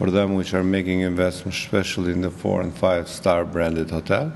[0.00, 4.32] for them which are making investments, especially in the four and five star branded hotel.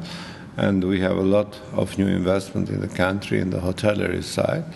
[0.59, 4.67] And we have a lot of new investment in the country in the hotellerie side.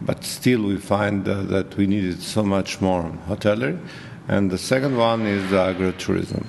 [0.00, 3.78] But still, we find uh, that we needed so much more hotelery.
[4.26, 6.46] And the second one is the agrotourism.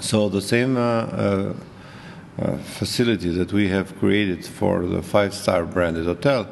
[0.00, 1.54] So the same uh, uh,
[2.38, 6.48] uh facility that we have created for the five star branded hotel,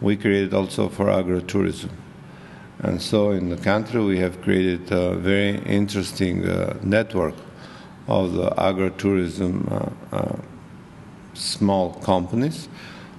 [0.00, 1.90] we created also for agrotourism.
[2.80, 7.34] And so in the country, we have created a very interesting uh, network
[8.08, 10.36] of the agritourism uh, uh,
[11.34, 12.68] small companies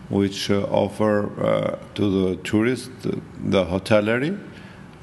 [0.09, 4.37] which uh, offer uh, to the tourists the hotellerie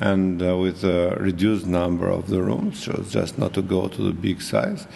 [0.00, 4.02] and uh, with a reduced number of the rooms, so just not to go to
[4.02, 4.86] the big size.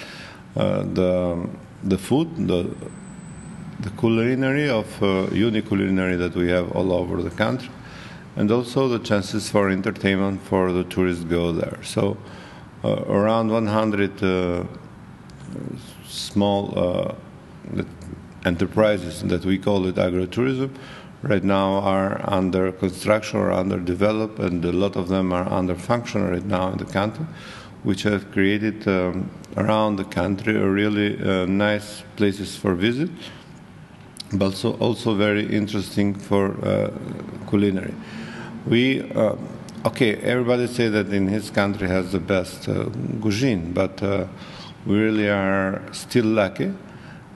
[0.55, 1.49] the,
[1.85, 2.69] the food, the,
[3.81, 4.87] the culinary of
[5.33, 7.69] unique culinary that we have all over the country
[8.37, 11.79] and also the chances for entertainment for the tourists go there.
[11.83, 12.17] So
[12.85, 14.65] uh, around 100 uh,
[16.07, 17.15] small uh,
[18.45, 20.71] enterprises that we call it agrotourism
[21.23, 25.75] right now are under construction or under developed, and a lot of them are under
[25.75, 27.27] function right now in the country,
[27.83, 33.11] which have created um, around the country a really uh, nice places for visit,
[34.35, 36.91] but also, also very interesting for uh,
[37.49, 37.95] culinary.
[38.67, 39.37] We, uh,
[39.85, 42.87] okay, everybody say that in his country has the best uh,
[43.21, 44.27] cuisine, but uh,
[44.85, 46.73] we really are still lucky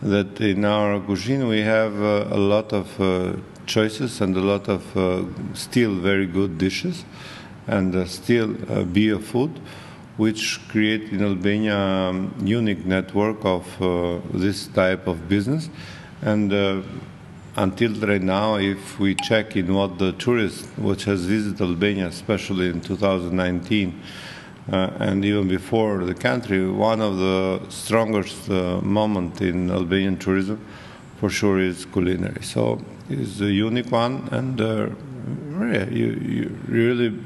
[0.02, 4.68] that in our cuisine we have uh, a lot of uh, choices and a lot
[4.68, 5.22] of uh,
[5.54, 7.04] still very good dishes
[7.68, 8.54] and still
[8.86, 9.60] bio food
[10.16, 13.64] which create in Albania um, unique network of
[14.34, 15.70] this type of business.
[16.22, 16.52] And
[17.56, 22.68] until right now, if we check in what the tourist which has visited Albania, especially
[22.68, 24.00] in 2019,
[24.70, 30.64] uh, and even before the country, one of the strongest uh, moment in Albanian tourism,
[31.18, 32.42] for sure, is culinary.
[32.42, 34.88] So it's a unique one, and uh,
[35.90, 37.18] you, you really,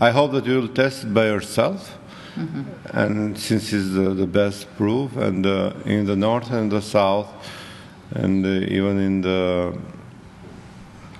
[0.00, 1.98] I hope that you will test it by yourself.
[2.36, 2.62] Mm-hmm.
[2.96, 7.28] And since it's the, the best proof, and uh, in the north and the south,
[8.14, 9.78] and uh, even in the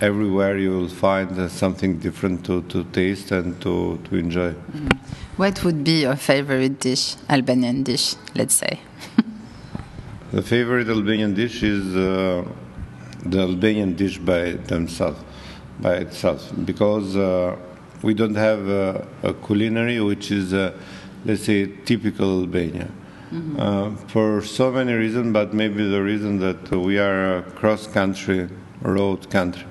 [0.03, 4.51] everywhere you will find uh, something different to, to taste and to, to enjoy.
[4.53, 4.99] Mm.
[5.37, 8.81] What would be your favorite dish, Albanian dish, let's say?
[10.33, 12.45] the favorite Albanian dish is uh,
[13.25, 15.21] the Albanian dish by themselves,
[15.79, 17.57] by itself, because uh,
[18.03, 20.77] we don't have a, a culinary which is, uh,
[21.25, 22.91] let's say, typical Albania.
[23.33, 28.47] Uh, for so many reasons, but maybe the reason that we are a cross-country
[28.83, 29.65] road country.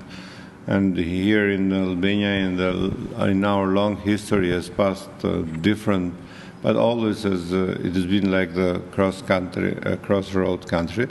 [0.66, 6.12] And here in Albania, in, the, in our long history, has passed uh, different,
[6.60, 11.06] but always has, uh, it has been like the cross-country, uh, crossroad country.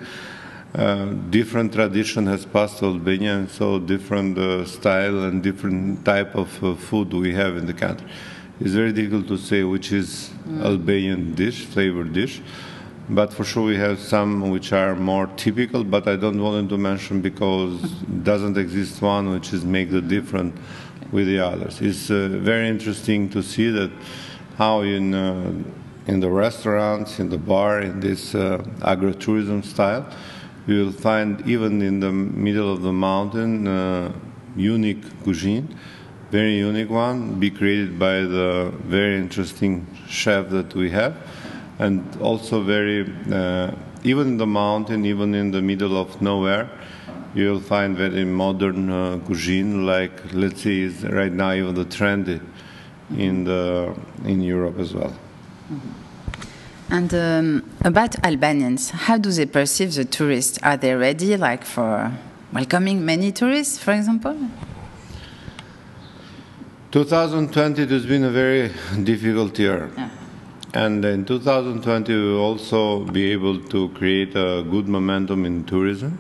[0.76, 6.50] Uh, different tradition has passed Albania, and so different uh, style and different type of
[6.80, 8.08] food we have in the country.
[8.62, 10.64] It's very difficult to say which is mm.
[10.64, 12.42] Albanian dish, flavored dish,
[13.10, 15.84] but for sure we have some which are more typical.
[15.84, 17.82] But I don't want to mention because
[18.24, 20.56] doesn't exist one which is make the difference
[21.12, 21.82] with the others.
[21.82, 23.92] It's uh, very interesting to see that
[24.58, 25.52] how in uh,
[26.06, 30.06] in the restaurants, in the bar, in this agro-tourism style
[30.68, 34.12] you will find even in the middle of the mountain uh,
[34.56, 35.76] unique cuisine,
[36.32, 41.16] very unique one, be created by the very interesting chef that we have,
[41.78, 43.72] and also very uh,
[44.04, 46.70] even in the mountain, even in the middle of nowhere,
[47.36, 51.86] you will find very modern uh, cuisine, like let's say is right now even the
[51.86, 52.42] trendy
[53.18, 53.94] in the
[54.26, 55.14] in Europe as well.
[55.72, 55.90] Mm-hmm.
[56.94, 60.60] And um, about Albanians, how do they perceive the tourists?
[60.62, 62.12] Are they ready, like for
[62.52, 64.36] welcoming many tourists, for example?
[66.92, 68.70] 2020 has been a very
[69.04, 69.90] difficult year.
[69.98, 70.10] Yeah.
[70.74, 76.18] And in 2020, we will also be able to create a good momentum in tourism.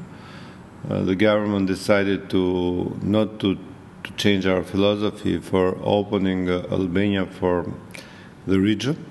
[0.90, 3.56] Uh, the government decided to not to,
[4.04, 7.72] to change our philosophy for opening uh, Albania for
[8.48, 9.06] the region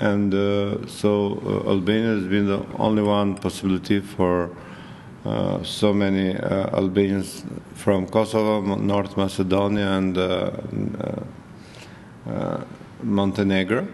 [0.00, 4.50] and uh, so uh, Albania has been the only one possibility for
[5.24, 7.44] uh, so many uh, Albanians
[7.74, 10.50] from Kosovo, North Macedonia, and uh,
[12.26, 12.64] uh,
[13.02, 13.86] Montenegro.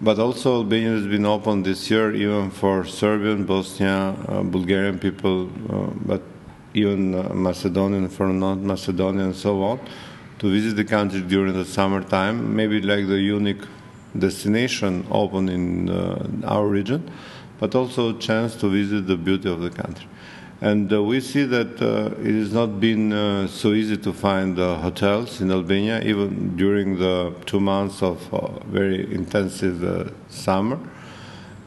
[0.00, 5.46] But also Albania has been open this year even for Serbian, Bosnia, Bulgarian people,
[6.04, 6.22] but
[6.74, 9.80] even Macedonian, from North Macedonia, and so on,
[10.38, 12.54] to visit the country during the summertime.
[12.54, 13.62] Maybe like the unique
[14.18, 17.10] destination open in uh, our region,
[17.58, 20.06] but also a chance to visit the beauty of the country.
[20.60, 24.58] And uh, we see that uh, it has not been uh, so easy to find
[24.58, 30.78] uh, hotels in Albania, even during the two months of uh, very intensive summer.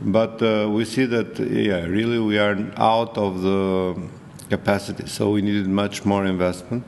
[0.01, 4.01] But we see that, yeah, really we are out of the
[4.49, 6.87] capacity, so we needed much more investment.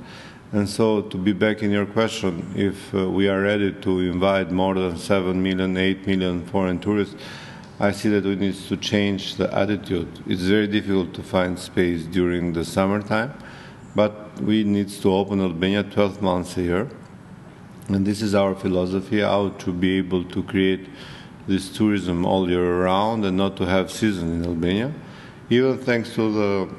[0.54, 4.52] And so, to be back in your question, if uh, we are ready to invite
[4.52, 7.16] more than 7 million, 8 million foreign tourists,
[7.82, 10.08] I see that we need to change the attitude.
[10.28, 13.34] It's very difficult to find space during the summertime,
[13.96, 16.88] but we need to open Albania 12 months a year.
[17.88, 20.90] And this is our philosophy, how to be able to create
[21.48, 24.94] this tourism all year round and not to have season in Albania,
[25.50, 26.70] even thanks to the,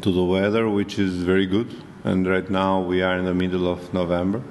[0.00, 3.70] to the weather, which is very good and right now we are in the middle
[3.70, 4.42] of November,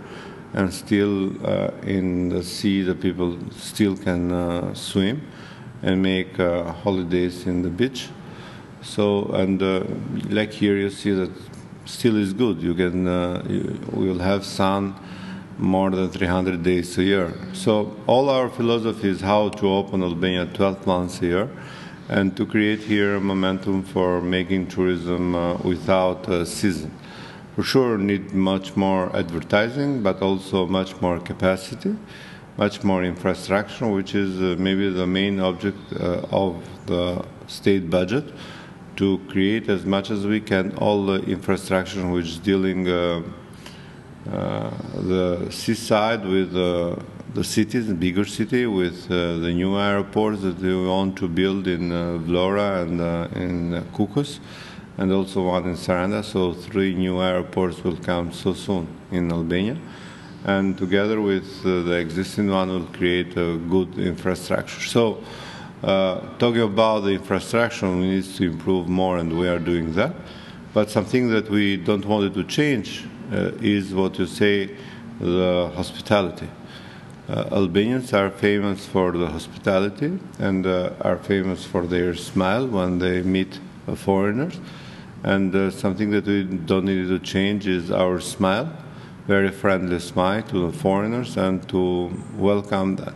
[0.54, 5.22] and still uh, in the sea the people still can uh, swim
[5.82, 8.10] and make uh, holidays in the beach.
[8.82, 9.84] So and uh,
[10.30, 11.32] like here you see that
[11.86, 12.62] still is good.
[12.62, 14.96] You can uh, you will have sun
[15.58, 17.34] more than 300 days a year.
[17.54, 21.50] So all our philosophy is how to open Albania 12 months a year
[22.08, 26.92] and to create here a momentum for making tourism uh, without a season
[27.60, 31.94] for sure need much more advertising, but also much more capacity,
[32.60, 36.54] much more infrastructure, which is uh, maybe the main object uh, of
[36.88, 38.26] the state budget
[38.98, 43.22] to create as much as we can all the infrastructure which is dealing uh,
[44.30, 44.70] uh
[45.12, 46.96] the seaside with uh,
[47.34, 51.84] the cities, the bigger city, with the new airports that we want to build in
[52.26, 53.00] Vlora and
[53.46, 54.40] in Kukës
[54.98, 56.22] and also one in Saranda.
[56.24, 59.78] So three new airports will come so soon in Albania.
[60.46, 64.82] And together with uh, the existing one will create a good infrastructure.
[64.82, 65.24] So
[65.84, 70.14] uh, talking about the infrastructure, we need to improve more and we are doing that.
[70.74, 74.76] But something that we don't want to change uh, is what you say,
[75.20, 76.48] the hospitality.
[77.30, 82.98] Uh, Albanians are famous for the hospitality and uh, are famous for their smile when
[82.98, 84.60] they meet uh, foreigners.
[85.24, 88.72] And something that we don't need to change is our smile,
[89.30, 93.14] very friendly smile to the foreigners and to welcome that.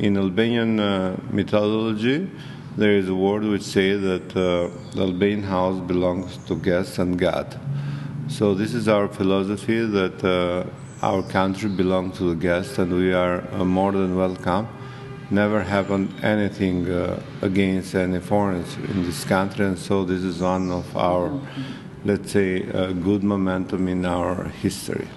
[0.00, 2.28] In Albanian uh, mythology,
[2.76, 7.16] there is a word which says that uh, the Albanian house belongs to guests and
[7.16, 7.56] God.
[8.26, 13.12] So this is our philosophy that uh, our country belongs to the guests, and we
[13.12, 14.66] are uh, more than welcome.
[15.30, 20.72] Never happened anything uh, against any foreigners in this country, and so this is one
[20.72, 21.30] of our,
[22.04, 25.08] let's say, uh, good momentum in our history.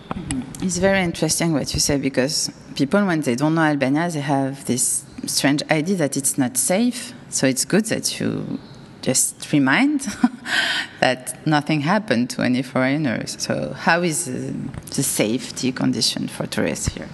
[0.62, 4.66] It's very interesting what you say because people, when they don't know Albania, they have
[4.66, 7.14] this strange idea that it's not safe.
[7.30, 8.60] So it's good that you
[9.02, 10.08] just remind
[11.00, 13.36] that nothing happened to any foreigners.
[13.40, 14.54] So, how is uh,
[14.96, 17.10] the safety condition for tourists here?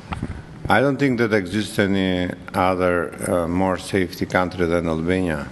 [0.70, 2.96] I don't think that exists any other
[3.30, 5.50] uh, more safety country than Albania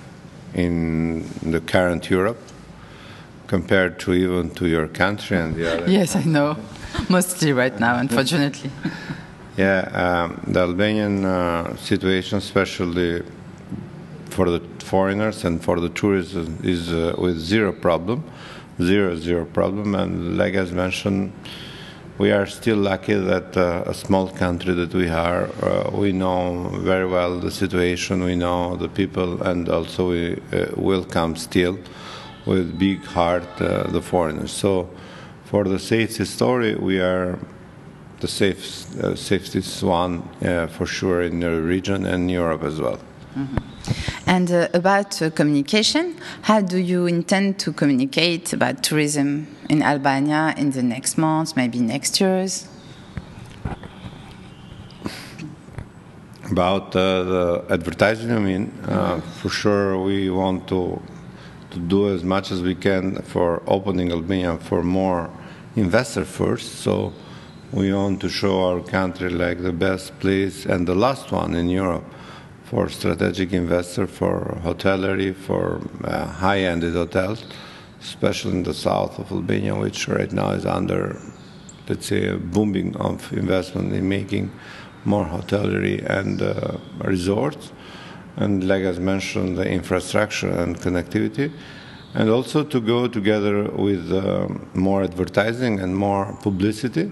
[0.53, 2.50] in the current Europe
[3.51, 5.91] compared to even to your country and the other.
[5.91, 6.55] Yes, I know.
[7.09, 8.71] Mostly right now, unfortunately.
[9.57, 13.21] Yeah, um, the Albanian uh, situation, especially
[14.29, 16.33] for the foreigners and for the tourists,
[16.63, 18.23] is uh, with zero problem,
[18.81, 19.95] zero zero problem.
[19.95, 21.33] And like as mentioned,
[22.17, 26.69] we are still lucky that uh, a small country that we are, uh, we know
[26.91, 31.77] very well the situation, we know the people, and also we uh, welcome still
[32.45, 34.51] with big heart uh, the foreigners.
[34.51, 34.89] So,
[35.45, 37.37] for the safety story, we are
[38.21, 42.99] the safe, uh, safest one uh, for sure in the region and Europe as well.
[44.27, 50.53] And uh, about uh, communication, how do you intend to communicate about tourism in Albania
[50.57, 52.67] in the next months, maybe next years?
[56.51, 61.01] About uh, the advertising, I mean, uh, for sure we want to
[61.71, 65.29] to do as much as we can for opening Albania for more
[65.75, 66.79] investor first.
[66.79, 67.13] So
[67.71, 71.69] we want to show our country like the best place and the last one in
[71.69, 72.03] Europe
[72.65, 77.43] for strategic investor, for hotellery, for uh, high-end hotels,
[78.01, 81.19] especially in the south of Albania, which right now is under,
[81.89, 84.51] let's say, a booming of investment in making
[85.03, 87.71] more hotellery and uh, resorts.
[88.41, 91.51] And like I mentioned, the infrastructure and connectivity.
[92.13, 97.11] And also to go together with um, more advertising and more publicity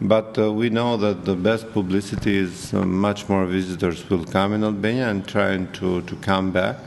[0.00, 4.54] but uh, we know that the best publicity is uh, much more visitors will come
[4.54, 6.78] in Albania and trying to, to come back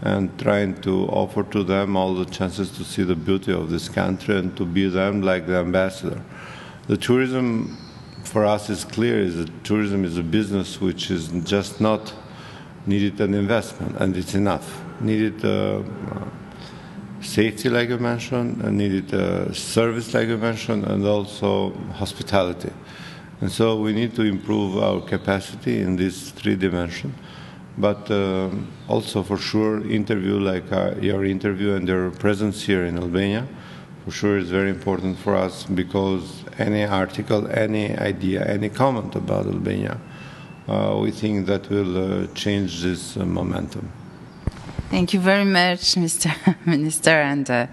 [0.00, 3.90] and trying to offer to them all the chances to see the beauty of this
[3.90, 6.22] country and to be them like the ambassador.
[6.86, 7.76] The tourism
[8.24, 12.14] for us is clear is that tourism is a business which is just not
[12.86, 14.82] needed an investment and it's enough.
[15.00, 15.82] Needed uh,
[17.20, 22.72] safety, like I mentioned, and needed uh, service, like I mentioned, and also hospitality.
[23.40, 27.14] And so we need to improve our capacity in these three dimensions.
[27.78, 28.48] But uh,
[28.88, 33.46] also, for sure, interview like uh, your interview and your presence here in Albania,
[34.04, 39.44] for sure, is very important for us because any article, any idea, any comment about
[39.46, 40.00] Albania,
[40.68, 43.90] we think that will uh, change this uh, momentum.
[44.90, 46.30] Thank you very much, Mr.
[46.66, 47.66] Minister, and uh,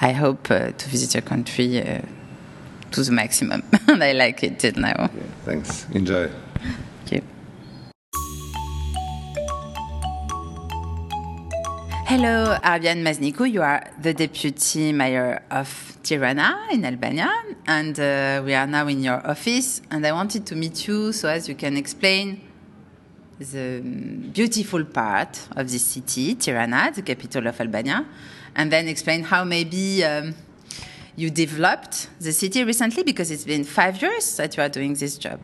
[0.00, 2.02] I hope uh, to visit your country uh,
[2.92, 3.62] to the maximum.
[3.88, 4.94] and I like it till now.
[5.04, 5.86] Okay, thanks.
[5.90, 6.28] Enjoy.
[6.28, 7.22] Thank you.
[12.06, 13.50] Hello, Arbjan Mazniku.
[13.50, 17.30] You are the deputy mayor of Tirana in Albania,
[17.66, 19.82] and uh, we are now in your office.
[19.90, 22.40] And I wanted to meet you so as you can explain
[23.38, 23.80] the
[24.32, 28.06] beautiful part of this city, Tirana, the capital of Albania,
[28.54, 30.34] and then explain how maybe um,
[31.16, 35.18] you developed the city recently because it's been five years that you are doing this
[35.18, 35.40] job.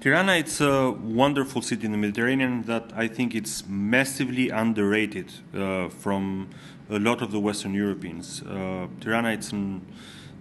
[0.00, 5.88] Tirana, it's a wonderful city in the Mediterranean that I think it's massively underrated uh,
[5.88, 6.50] from
[6.92, 8.42] a lot of the Western Europeans.
[8.42, 9.80] Uh, Tirana, it's a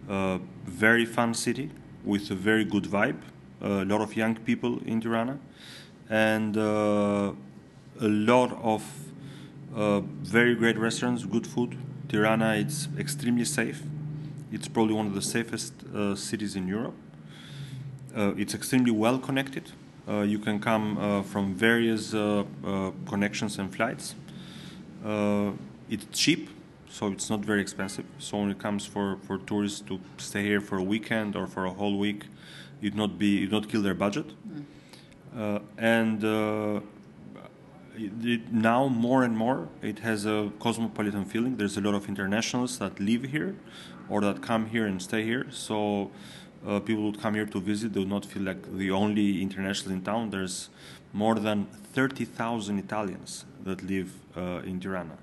[0.10, 1.72] uh, very fun city
[2.04, 3.22] with a very good vibe.
[3.62, 5.38] a lot of young people in Tirana
[6.10, 7.32] and uh,
[8.02, 8.84] a lot of
[9.74, 11.78] uh, very great restaurants, good food.
[12.10, 13.82] Tirana, it's extremely safe.
[14.52, 16.96] It's probably one of the safest uh, cities in Europe.
[18.14, 19.72] Uh, it's extremely well connected.
[20.06, 22.12] Uh, you can come uh, from various
[23.06, 24.16] connections and flights.
[25.92, 26.50] It's cheap,
[26.90, 28.06] so it's not very expensive.
[28.18, 31.66] So when it comes for, for tourists to stay here for a weekend or for
[31.66, 32.24] a whole week,
[32.80, 34.28] you'd not be you'd not kill their budget.
[34.28, 34.66] Mm.
[35.38, 36.80] Uh, and uh,
[37.96, 41.58] it, now more and more it has a cosmopolitan feeling.
[41.58, 43.56] There's a lot of internationals that live here
[44.10, 45.48] or that come here and stay here.
[45.52, 46.12] So
[46.66, 47.94] uh, people would come here to visit.
[47.94, 50.30] They would not feel like the only international in town.
[50.30, 50.70] There's
[51.14, 55.18] more than 30,000 Italians that live uh, in Tirana.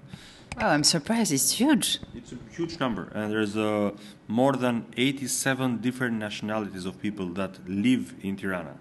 [0.60, 1.32] Oh, I'm surprised.
[1.32, 2.00] It's huge.
[2.14, 3.92] It's a huge number, and there's uh,
[4.26, 8.76] more than 87 different nationalities of people that live in Tirana.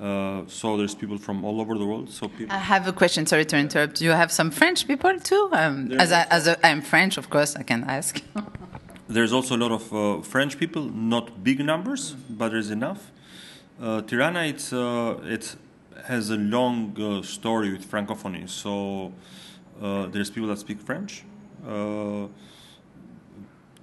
[0.00, 2.10] Uh, so there's people from all over the world.
[2.10, 2.54] So people.
[2.54, 3.24] I have a question.
[3.26, 4.02] Sorry to interrupt.
[4.02, 5.48] You have some French people too.
[5.52, 8.22] Um, as I, as a, I'm French, of course, I can ask.
[9.08, 13.10] There's also a lot of uh, French people, not big numbers, but there's enough.
[13.80, 15.54] Uh, Tirana, it's uh, it
[16.06, 18.46] has a long uh, story with francophony.
[18.48, 19.12] So
[19.80, 21.24] Uh, there's people that speak French.
[21.66, 22.26] Uh,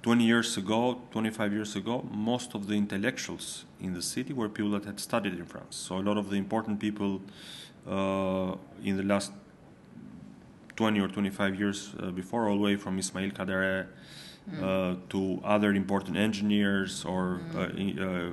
[0.02, 4.70] 20 years ago, 25 years ago, most of the intellectuals in the city were people
[4.70, 5.76] that had studied in France.
[5.76, 7.20] So a lot of the important people
[7.86, 9.32] uh, in the last
[10.76, 13.88] 20 or 25 years uh, before, all the way from Ismail Kadare
[14.48, 15.08] uh, mm.
[15.10, 18.00] to other important engineers or mm.
[18.00, 18.32] uh,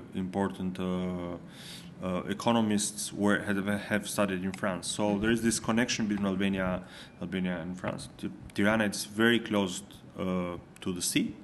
[2.03, 4.87] uh, economists were, have, have studied in France.
[4.87, 6.83] So there is this connection between Albania,
[7.21, 8.09] Albania and France.
[8.53, 9.81] Tirana is very close
[10.17, 10.59] to
[10.93, 11.35] the sea.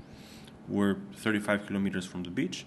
[0.68, 2.66] We're 35 kilometers from the beach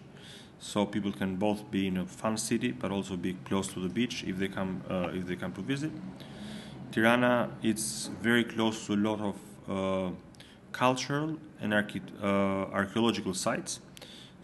[0.59, 3.89] so people can both be in a fun city but also be close to the
[3.89, 5.91] beach if they come uh, if they come to visit.
[6.93, 9.37] Tirana it's very close to a lot of
[9.69, 10.11] uh,
[10.73, 12.27] cultural and uh,
[12.73, 13.81] archaeological sites.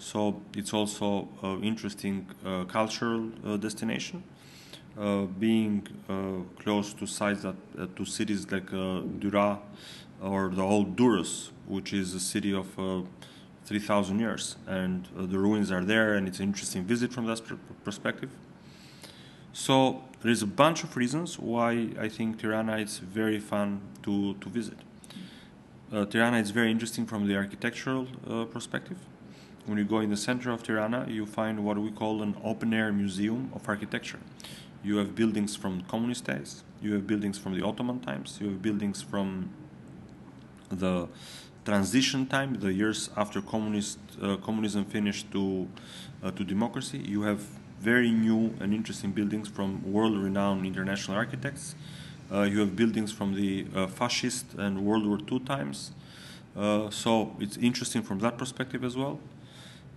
[0.03, 4.25] So it's also an interesting uh, cultural uh, destination.
[4.99, 8.69] Uh, being uh, close to sites that uh, to cities like
[9.21, 9.59] Dura
[10.21, 12.67] or the old Durrës, which is a city of
[13.65, 17.41] 3,000 years, and the ruins are there, and it's an interesting visit from that
[17.85, 18.31] perspective.
[19.53, 24.35] So there is a bunch of reasons why I think Tirana is very fun to,
[24.35, 24.77] to visit.
[25.93, 28.99] Uh, Tirana is very interesting from the architectural uh, perspective.
[29.67, 32.75] When you go in the center of Tirana, you find what we call an open
[32.75, 34.19] air museum of architecture.
[34.83, 38.61] You have buildings from communist days, you have buildings from the Ottoman times, you have
[38.61, 39.51] buildings from
[40.69, 41.09] the
[41.65, 45.69] transition time, the years after communist uh, communism finished to
[46.25, 46.99] uh, to democracy.
[46.99, 47.41] You have
[47.79, 51.77] very new and interesting buildings from world-renowned international architects.
[52.33, 55.93] Uh, you have buildings from the uh, fascist and World War II times.
[56.57, 59.19] Uh, so it's interesting from that perspective as well.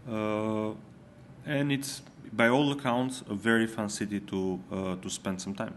[0.08, 2.02] And it's,
[2.34, 4.60] by all accounts, a very fun city to,
[5.02, 5.76] to spend some time.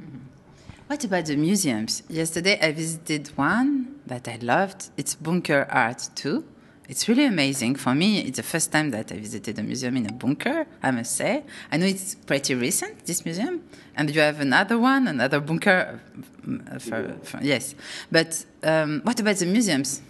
[0.00, 0.18] Mm-hmm.
[0.86, 2.02] What about the museums?
[2.08, 4.90] Yesterday I visited one that I loved.
[4.96, 6.44] It's Bunkart too.
[6.88, 7.76] It's really amazing.
[7.76, 10.90] For me, it's the first time that I visited a museum in a bunker, I
[10.90, 11.44] must say.
[11.70, 13.62] I know it's pretty recent, this museum.
[13.94, 16.00] And you have another one, another bunker.
[16.44, 17.76] Uh, for, for, yes.
[18.10, 20.02] But um, what about the museums?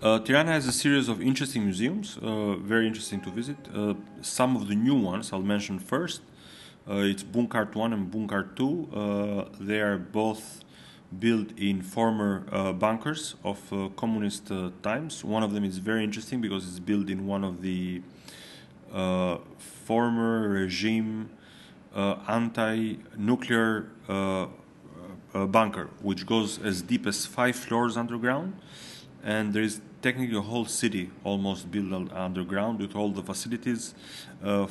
[0.00, 3.56] Uh, Tirana has a series of interesting museums, uh, very interesting to visit.
[3.74, 6.20] Uh, some of the new ones I'll mention first.
[6.88, 8.88] Uh, it's Bunkart 1 and Bunkart 2.
[8.94, 10.64] Uh, they are both
[11.18, 13.58] built in former uh, bunkers of
[13.96, 14.52] communist
[14.84, 15.24] times.
[15.24, 18.00] One of them is very interesting because it's built in one of the
[19.58, 21.30] former regime
[21.96, 23.90] anti-nuclear
[25.32, 28.54] bunker, which goes as deep as five floors underground,
[29.24, 33.94] and there is technically a whole city almost built underground with all the facilities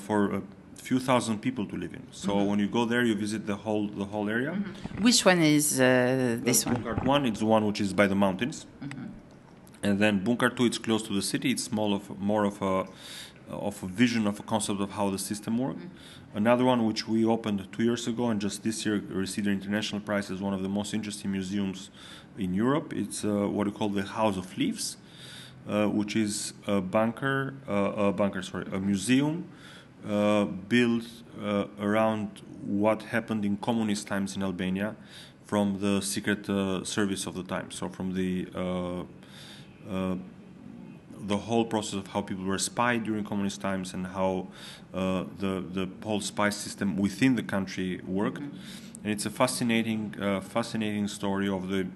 [0.06, 0.42] for a
[0.88, 2.04] few thousand people to live in.
[2.12, 2.48] So mm-hmm.
[2.50, 4.52] when you go there, you visit the whole the whole area.
[4.52, 5.04] Mm-hmm.
[5.04, 6.76] Which one is uh, this one?
[6.76, 9.06] Bunkart one is the one which is by the mountains, mm-hmm.
[9.84, 11.52] and then Bunkart two it's close to the city.
[11.52, 12.88] It's more of more of a
[13.50, 15.84] of a vision of a concept of how the system works.
[15.84, 16.38] Mm-hmm.
[16.38, 20.02] Another one which we opened two years ago and just this year received an international
[20.02, 21.90] prize as one of the most interesting museums
[22.38, 22.94] in Europe.
[22.94, 24.98] It's uh, what we call the House of Leaves.
[25.68, 29.46] Uh, which is a bunker, uh, a bunker, sorry, a museum
[30.08, 31.04] uh, built
[31.82, 34.96] around what happened in communist times in Albania
[35.46, 36.46] from the secret
[36.88, 37.70] service of the time.
[37.72, 38.48] So from the
[41.28, 44.48] the whole process of how people were spied during communist times and how
[44.94, 48.44] uh, the the whole spy system within the country worked.
[49.04, 51.88] And it's a fascinating uh, fascinating story of the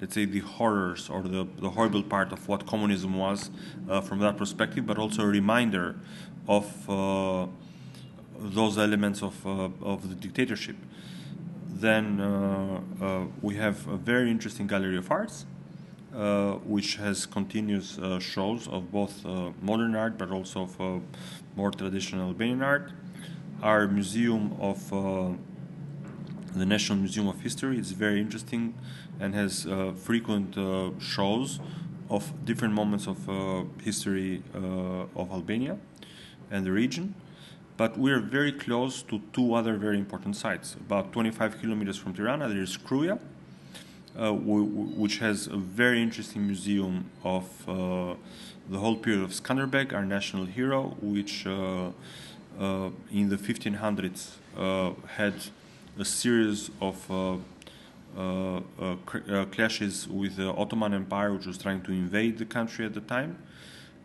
[0.00, 3.50] let's say the horrors or the, the horrible part of what communism was
[3.88, 5.96] uh, from that perspective, but also a reminder
[6.46, 7.46] of uh,
[8.38, 10.76] those elements of, uh, of the dictatorship.
[11.68, 15.46] Then uh, we have a very interesting gallery of arts,
[16.64, 19.24] which has continuous shows of both
[19.62, 21.02] modern art but also of
[21.56, 22.92] more traditional Albanian art.
[23.62, 24.92] Our museum of
[26.58, 28.74] the National Museum of History is very interesting
[29.20, 31.60] and has uh, frequent uh, shows
[32.10, 35.76] of different moments of uh, history of Albania
[36.50, 37.14] and the region.
[37.76, 40.74] But we're very close to two other very important sites.
[40.74, 43.20] About 25 kilometers from Tirana, there is Kruja,
[44.18, 48.14] uh, which has a very interesting museum of uh,
[48.68, 51.90] the whole period of Skanderbeg, our national hero, which uh,
[52.58, 55.34] uh in the 1500s uh, had
[55.98, 58.96] a series of uh,
[59.50, 63.38] clashes with the Ottoman Empire, which was trying to invade the country at the time.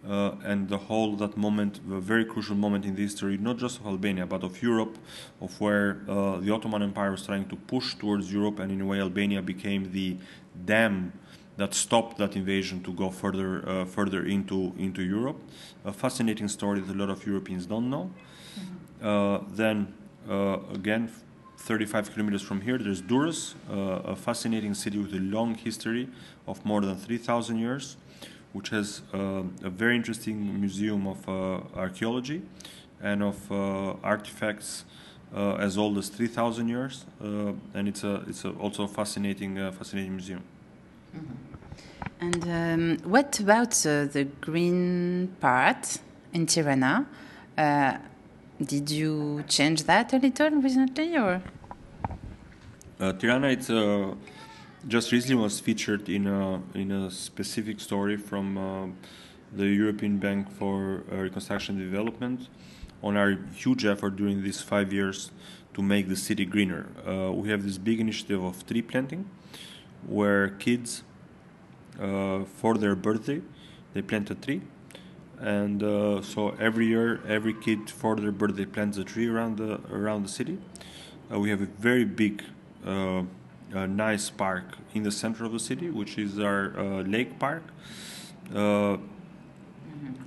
[0.07, 3.79] Uh, and the whole that moment, a very crucial moment in the history, not just
[3.79, 4.97] of Albania but of Europe,
[5.39, 8.85] of where uh, the Ottoman Empire was trying to push towards Europe, and in a
[8.85, 10.17] way Albania became the
[10.65, 11.13] dam
[11.55, 15.39] that stopped that invasion to go further uh, further into into Europe.
[15.85, 18.11] A fascinating story that a lot of Europeans don't know.
[19.01, 19.55] Mm-hmm.
[19.55, 19.93] then
[20.29, 21.09] uh, again.
[21.65, 26.09] 35 kilometers from here, there's Durrës, uh, a fascinating city with a long history
[26.45, 27.97] of more than 3,000 years
[28.53, 32.41] which has uh, a very interesting museum of uh, archaeology
[33.01, 34.85] and of uh, artifacts
[35.35, 40.43] as old as 3,000 years, and it's a it's a also a fascinating fascinating museum.
[41.15, 42.25] Mm-hmm.
[42.25, 45.97] And um, what about the green part
[46.33, 47.07] in Tirana?
[48.63, 51.41] Did you change that a little recently, or?
[52.99, 54.15] Tirana, it's a
[54.87, 58.87] just recently was featured in a in a specific story from uh,
[59.55, 62.47] the European Bank for uh, Reconstruction and Development
[63.01, 65.31] on our huge effort during these five years
[65.73, 66.87] to make the city greener.
[67.07, 69.29] Uh, we have this big initiative of tree planting,
[70.07, 71.03] where kids,
[71.99, 73.41] uh, for their birthday,
[73.93, 74.61] they plant a tree,
[75.39, 79.79] and uh, so every year, every kid for their birthday plants a tree around the
[79.91, 80.57] around the city.
[81.31, 82.43] Uh, we have a very big
[83.73, 87.63] a nice park in the center of the city, which is our uh, lake park.
[88.53, 88.97] Uh,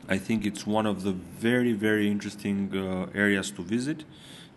[0.09, 4.04] I think it's one of the very, very interesting uh, areas to visit,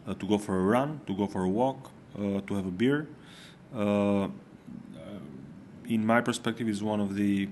[0.08, 2.72] uh, to go for a run, to go for a walk, uh, to have a
[2.72, 3.08] beer.
[3.76, 4.30] Uh,
[5.88, 7.50] in my perspective, is one of the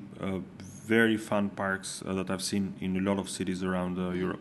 [0.88, 4.40] very fun parks that I've seen in a lot of cities around Europe.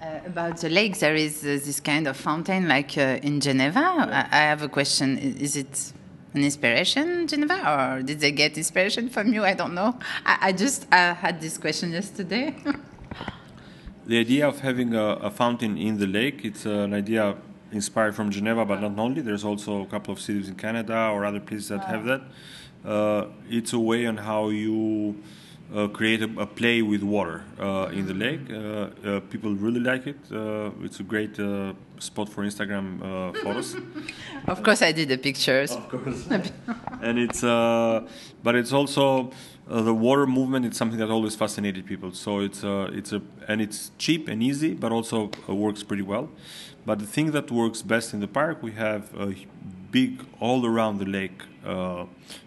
[0.00, 3.80] Uh, about the lake, there is uh, this kind of fountain like uh, in Geneva.
[3.80, 5.18] I, I, have a question.
[5.18, 5.92] Is it
[6.34, 9.42] an inspiration, Geneva, or did they get inspiration from you?
[9.44, 9.98] I don't know.
[10.24, 12.54] I, I just had this question yesterday.
[14.06, 17.34] the idea of having a, a, fountain in the lake, it's an idea
[17.72, 19.20] inspired from Geneva, but not only.
[19.20, 21.86] There's also a couple of cities in Canada or other places that wow.
[21.86, 22.22] have that.
[22.84, 25.26] Uh, it's a way on how you uh,
[25.92, 28.40] create a, a, play with water uh, in the lake.
[28.50, 28.56] Uh,
[29.04, 30.16] uh people really like it.
[30.32, 33.00] Uh, it's a great uh, spot for Instagram
[33.42, 33.76] photos.
[34.46, 35.72] of course, I did the pictures.
[35.72, 36.26] Of course,
[37.02, 39.30] and it's but it's also
[39.66, 40.64] the water movement.
[40.64, 42.12] It's something that always fascinated people.
[42.12, 46.30] So it's it's a and it's cheap and easy, but also works pretty well.
[46.86, 49.34] But the thing that works best in the park, we have a
[49.90, 51.42] big all around the lake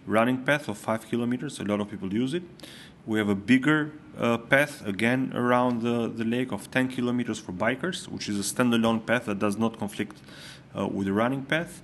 [0.07, 1.59] running path of five kilometers.
[1.59, 2.43] A lot of people use it
[3.05, 7.51] we have a bigger uh, path again around the, the lake of 10 kilometers for
[7.51, 10.17] bikers, which is a standalone path that does not conflict
[10.77, 11.81] uh, with the running path.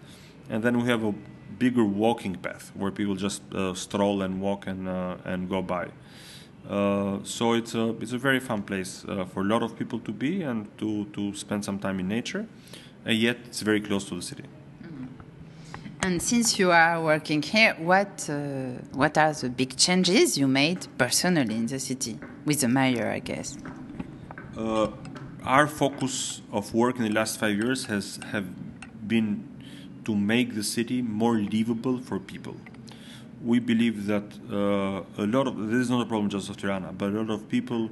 [0.50, 1.14] And then we have a
[1.58, 5.90] bigger walking path where people just uh, stroll and walk and, uh, and go by.
[6.70, 10.00] Uh, so it's a, it's a very fun place uh, for a lot of people
[10.00, 12.46] to be and to, to spend some time in nature.
[13.06, 14.44] And yet it's very close to the city.
[16.02, 18.36] And since you are working here, what uh,
[18.94, 23.20] what are the big changes you made personally in the city with the mayor, I
[23.20, 23.58] guess?
[24.56, 24.90] Uh,
[25.44, 28.46] our focus of work in the last five years has have
[29.08, 29.44] been
[30.06, 32.56] to make the city more livable for people.
[33.44, 36.94] We believe that uh, a lot of this is not a problem just of Tirana,
[36.94, 37.90] but a lot of people,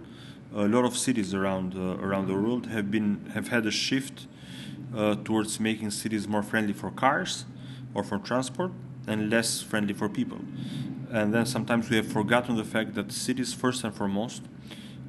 [0.54, 4.28] a lot of cities around uh, around the world have been have had a shift
[4.96, 7.46] uh, towards making cities more friendly for cars
[7.96, 8.72] or for transport
[9.08, 10.40] and less friendly for people.
[11.12, 14.44] And then sometimes we have forgotten the fact that cities, first and foremost,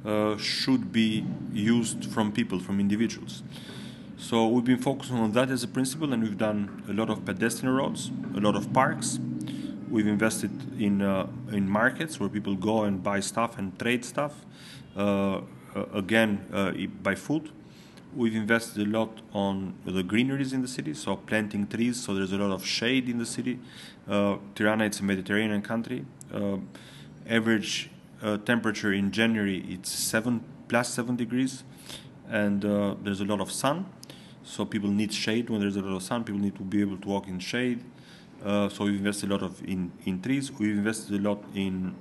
[0.05, 3.43] uh, should be used from people, from individuals.
[4.17, 7.25] So we've been focusing on that as a principle, and we've done a lot of
[7.25, 9.19] pedestrian roads, a lot of parks.
[9.89, 10.51] We've invested
[10.81, 14.33] in uh, in markets where people go and buy stuff and trade stuff.
[14.95, 15.41] Uh,
[15.75, 16.71] uh again, uh,
[17.03, 17.51] by food,
[18.17, 22.31] We've invested a lot on the greeneries in the city, so planting trees, so there's
[22.31, 23.59] a lot of shade in the city.
[24.09, 26.03] Uh, Tirana, it's a Mediterranean country.
[26.33, 26.57] Uh,
[27.29, 27.91] average
[28.23, 31.63] uh, temperature in January, it's seven plus seven degrees,
[32.27, 33.85] and uh, there's a lot of sun.
[34.41, 36.23] So people need shade when there's a lot of sun.
[36.23, 37.83] People need to be able to walk in shade.
[38.43, 40.51] Uh, so we've invested a lot of in, in trees.
[40.51, 41.95] We've invested a lot in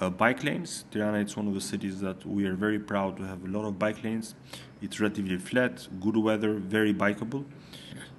[0.00, 0.84] uh, bike lanes.
[0.90, 3.64] Tirana is one of the cities that we are very proud to have a lot
[3.66, 4.34] of bike lanes.
[4.82, 7.44] It's relatively flat, good weather, very bikeable.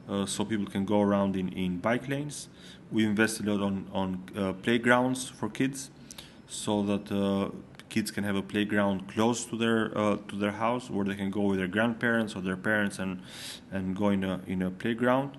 [0.09, 2.49] uh, so people can go around in, in bike lanes.
[2.91, 5.89] We invest a lot on, on uh, playgrounds for kids
[6.47, 7.49] so that uh,
[7.89, 11.31] kids can have a playground close to their uh, to their house where they can
[11.31, 13.21] go with their grandparents or their parents and
[13.71, 15.37] and go in a in a playground.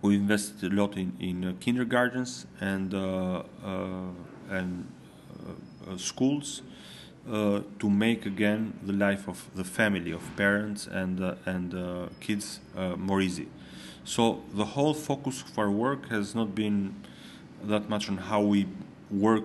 [0.00, 3.42] We invested a lot in in uh, kindergartens and uh,
[4.50, 4.86] and
[5.96, 6.62] schools
[7.30, 12.06] uh, to make again the life of the family, of parents and uh, and uh,
[12.20, 13.48] kids uh, more easy.
[14.04, 16.94] So the whole focus of our work has not been
[17.62, 18.66] that much on how we
[19.10, 19.44] work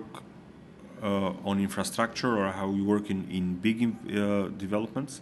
[1.02, 5.20] uh, on infrastructure or how we work in in big uh, developments,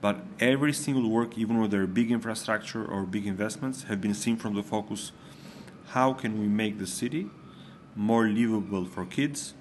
[0.00, 4.36] but every single work, even with their big infrastructure or big investments, have been seen
[4.36, 5.12] from the focus:
[5.88, 7.28] how can we make the city
[7.96, 9.54] more livable for kids,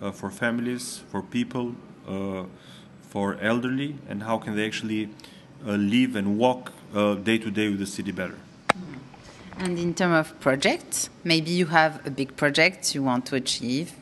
[0.00, 1.74] uh, for families, for people,
[2.08, 2.44] uh,
[3.02, 5.08] for elderly, and how can they actually
[5.66, 6.72] uh, live and walk
[7.24, 8.38] day to day with the city better.
[9.58, 13.92] And in terms of projects, maybe you have a big project you want to achieve.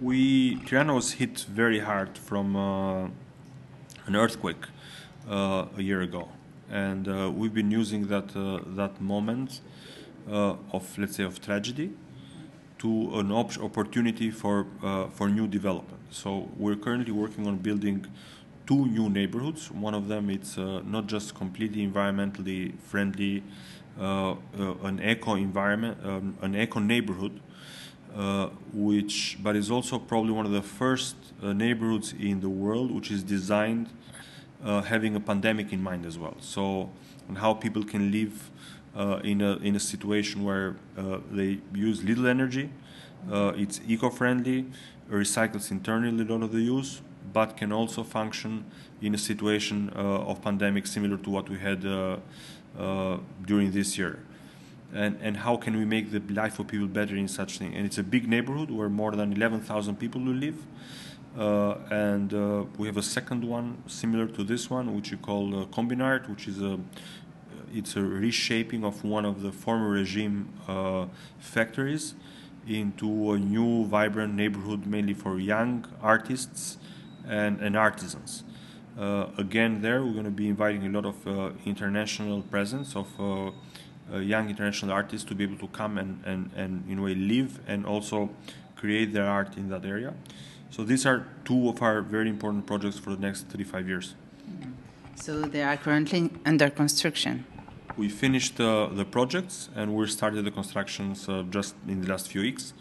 [0.00, 3.08] We Tirana was hit very hard from uh,
[4.06, 4.64] an earthquake
[5.28, 6.28] uh, a year ago,
[6.70, 8.28] and uh, we've been using that
[8.76, 9.60] that moment
[10.26, 11.90] of let's say of tragedy
[12.78, 16.00] to an op- opportunity for uh, for new development.
[16.10, 18.06] So we're currently working on building
[18.66, 19.70] two new neighborhoods.
[19.70, 23.42] One of them it's uh, not just completely environmentally friendly,
[24.00, 24.36] uh, uh
[24.84, 27.40] an eco environment, um, an eco neighborhood,
[28.14, 32.90] uh, which but is also probably one of the first uh, neighborhoods in the world
[32.90, 33.88] which is designed
[34.84, 36.36] having a pandemic in mind as well.
[36.40, 36.90] So
[37.28, 38.50] and how people can live
[39.22, 42.70] in, a, in a situation where uh, they use little energy,
[43.30, 44.66] uh, it's eco-friendly,
[45.10, 47.00] recycles internally a lot of the use,
[47.32, 48.64] but can also function
[49.00, 51.82] in a situation of pandemic similar to what we had
[53.46, 54.18] during this year.
[54.92, 57.74] And, and how can we make the life of people better in such thing?
[57.74, 60.56] And it's a big neighborhood where more than 11,000 people will live.
[61.38, 65.62] Uh, and uh, we have a second one similar to this one, which we call
[65.62, 66.78] uh, Combinart, which is a
[67.72, 71.06] it's a reshaping of one of the former regime uh,
[71.38, 72.14] factories
[72.66, 76.78] into a new vibrant neighborhood mainly for young artists
[77.26, 78.44] and, and artisans.
[78.98, 83.08] Uh, again, there we're going to be inviting a lot of uh, international presence of
[83.20, 83.50] uh,
[84.12, 87.14] uh, young international artists to be able to come and, and, and in a way
[87.14, 88.28] live and also
[88.76, 90.14] create their art in that area.
[90.70, 94.14] So these are two of our very important projects for the next 35 years.
[95.14, 97.44] So they are currently under construction
[97.98, 102.28] we finished uh, the projects and we started the constructions uh, just in the last
[102.28, 102.72] few weeks.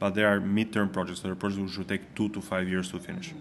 [0.00, 1.20] But they are midterm projects.
[1.20, 3.32] They are projects which will take two to five years to finish.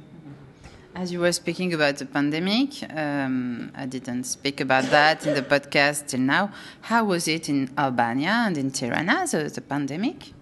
[0.96, 5.42] As you were speaking about the pandemic, um, I didn't speak about that in the
[5.42, 6.52] podcast till now.
[6.82, 10.34] How was it in Albania and in Tirana, the, the pandemic?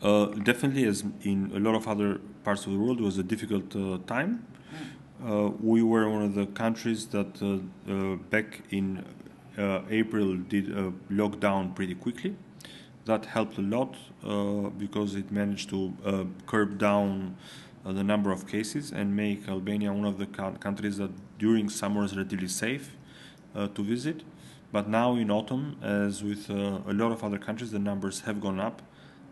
[0.00, 3.22] Uh, definitely, as in a lot of other parts of the world, it was a
[3.22, 4.46] difficult uh, time.
[5.24, 9.04] Uh, we were one of the countries that uh, uh, back in
[9.58, 12.36] April did a lockdown pretty quickly.
[13.04, 17.36] That helped a lot uh, because it managed to uh, curb down
[17.84, 22.16] the number of cases and make Albania one of the countries that during summer is
[22.16, 22.96] relatively safe
[23.54, 24.22] to visit.
[24.72, 28.40] But now in autumn, as with uh, a lot of other countries, the numbers have
[28.40, 28.80] gone up.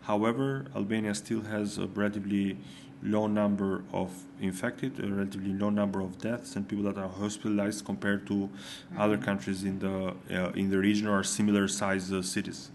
[0.01, 2.57] However, Albania still has a relatively
[3.03, 7.85] low number of infected, a relatively low number of deaths, and people that are hospitalized
[7.85, 9.01] compared to mm-hmm.
[9.01, 12.69] other countries in the uh, in the region or similar sized uh, cities.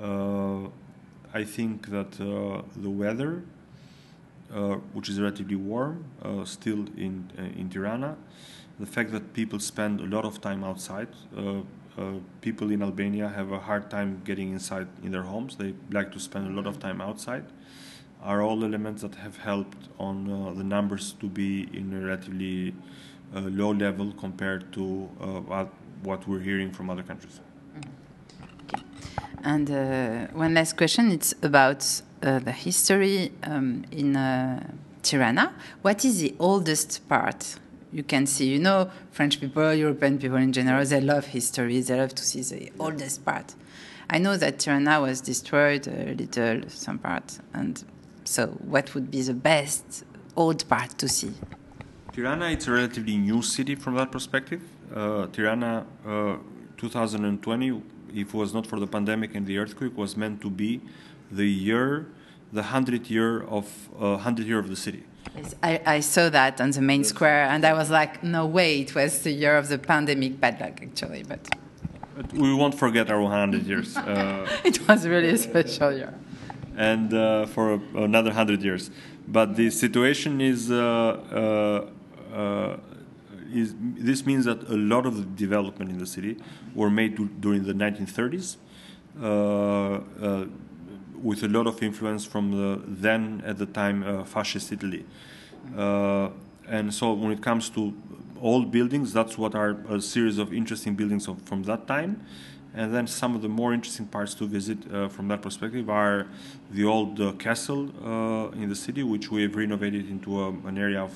[0.00, 0.68] Uh,
[1.34, 3.42] I think that uh, the weather,
[4.54, 8.16] uh, which is relatively warm, uh, still in in Tirana,
[8.78, 11.08] the fact that people spend a lot of time outside.
[12.40, 15.56] people in Albania have a hard time getting inside in their homes.
[15.56, 17.44] They like to spend a lot of time outside
[18.22, 22.74] are all elements that have helped on uh, the numbers to be in a relatively
[23.34, 25.64] uh, low level compared to uh,
[26.02, 27.40] what, we're hearing from other countries.
[28.64, 28.82] Okay.
[29.42, 31.84] And uh, one last question it's about
[32.22, 34.64] uh, the history um, in uh,
[35.02, 35.54] Tirana.
[35.82, 37.56] What is the oldest part?
[37.92, 41.98] You can see, you know, French people, European people in general, they love history, they
[41.98, 43.54] love to see the oldest part.
[44.10, 47.82] I know that Tirana was destroyed a little, some part, and
[48.28, 50.04] so, what would be the best
[50.36, 51.32] old part to see?
[52.12, 54.60] Tirana, it's a relatively new city from that perspective.
[54.94, 56.36] Uh, Tirana, uh,
[56.76, 57.82] 2020,
[58.14, 60.82] if it was not for the pandemic and the earthquake, was meant to be
[61.30, 62.06] the year,
[62.52, 63.66] the hundredth year of
[63.98, 65.04] uh, hundred year of the city.
[65.34, 68.80] Yes, I, I saw that on the main square, and I was like, no way,
[68.80, 70.38] it was the year of the pandemic.
[70.38, 71.48] Bad luck, actually, but
[72.14, 73.96] But we won't forget our 100 years.
[73.96, 76.14] Uh, it was really a special year.
[76.78, 78.90] And uh, for another 100 years.
[79.26, 81.90] But the situation is, uh,
[82.32, 82.76] uh, uh,
[83.52, 86.36] is, this means that a lot of the development in the city
[86.74, 88.56] were made du- during the 1930s,
[89.20, 90.46] uh,
[91.20, 95.04] with a lot of influence from the then, at the time, fascist Italy.
[95.74, 97.92] And so when it comes to
[98.40, 102.24] old buildings, that's what are a series of interesting buildings of, from that time.
[102.74, 106.26] And then some of the more interesting parts to visit uh, from that perspective are
[106.70, 110.78] the old uh, castle uh, in the city, which we have renovated into a, an
[110.78, 111.12] area of,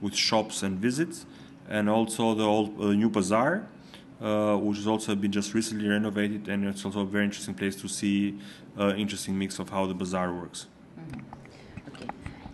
[0.00, 1.26] with shops and visits,
[1.68, 3.66] and also the old uh, new bazaar,
[4.20, 7.76] uh, which has also been just recently renovated, and it's also a very interesting place
[7.76, 8.38] to see
[8.78, 10.66] uh, interesting mix of how the bazaar works.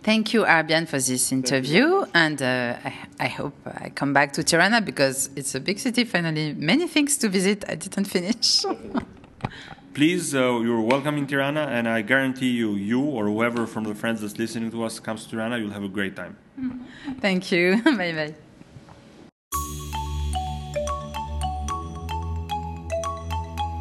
[0.03, 4.43] Thank you, Arbjan, for this interview, and uh, I, I hope I come back to
[4.43, 6.03] Tirana because it's a big city.
[6.03, 7.63] Finally, many things to visit.
[7.69, 8.65] I didn't finish.
[9.93, 13.95] Please, uh, you're welcome in Tirana, and I guarantee you, you or whoever from the
[13.95, 16.35] friends that's listening to us comes to Tirana, you'll have a great time.
[17.21, 17.81] Thank you.
[17.85, 18.35] bye bye.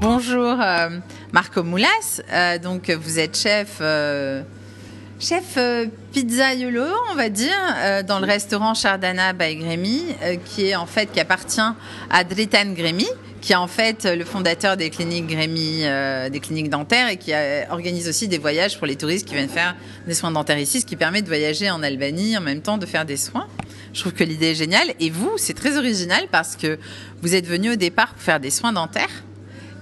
[0.03, 1.01] Bonjour, euh,
[1.33, 2.21] Marco Moulas.
[2.31, 4.43] Euh, donc, vous êtes chef, euh,
[5.23, 10.67] chef euh, pizzaiolo, on va dire, euh, dans le restaurant Chardana by Grémy, euh, qui
[10.67, 11.61] est en fait qui appartient
[12.11, 13.07] à Dritan Grémy,
[13.41, 17.33] qui est en fait le fondateur des cliniques Grémy, euh, des cliniques dentaires, et qui
[17.71, 19.77] organise aussi des voyages pour les touristes qui viennent faire
[20.07, 22.87] des soins dentaires ici, ce qui permet de voyager en Albanie en même temps de
[22.87, 23.47] faire des soins.
[23.95, 24.89] Je trouve que l'idée est géniale.
[24.99, 26.79] Et vous, c'est très original parce que
[27.21, 29.23] vous êtes venu au départ pour faire des soins dentaires.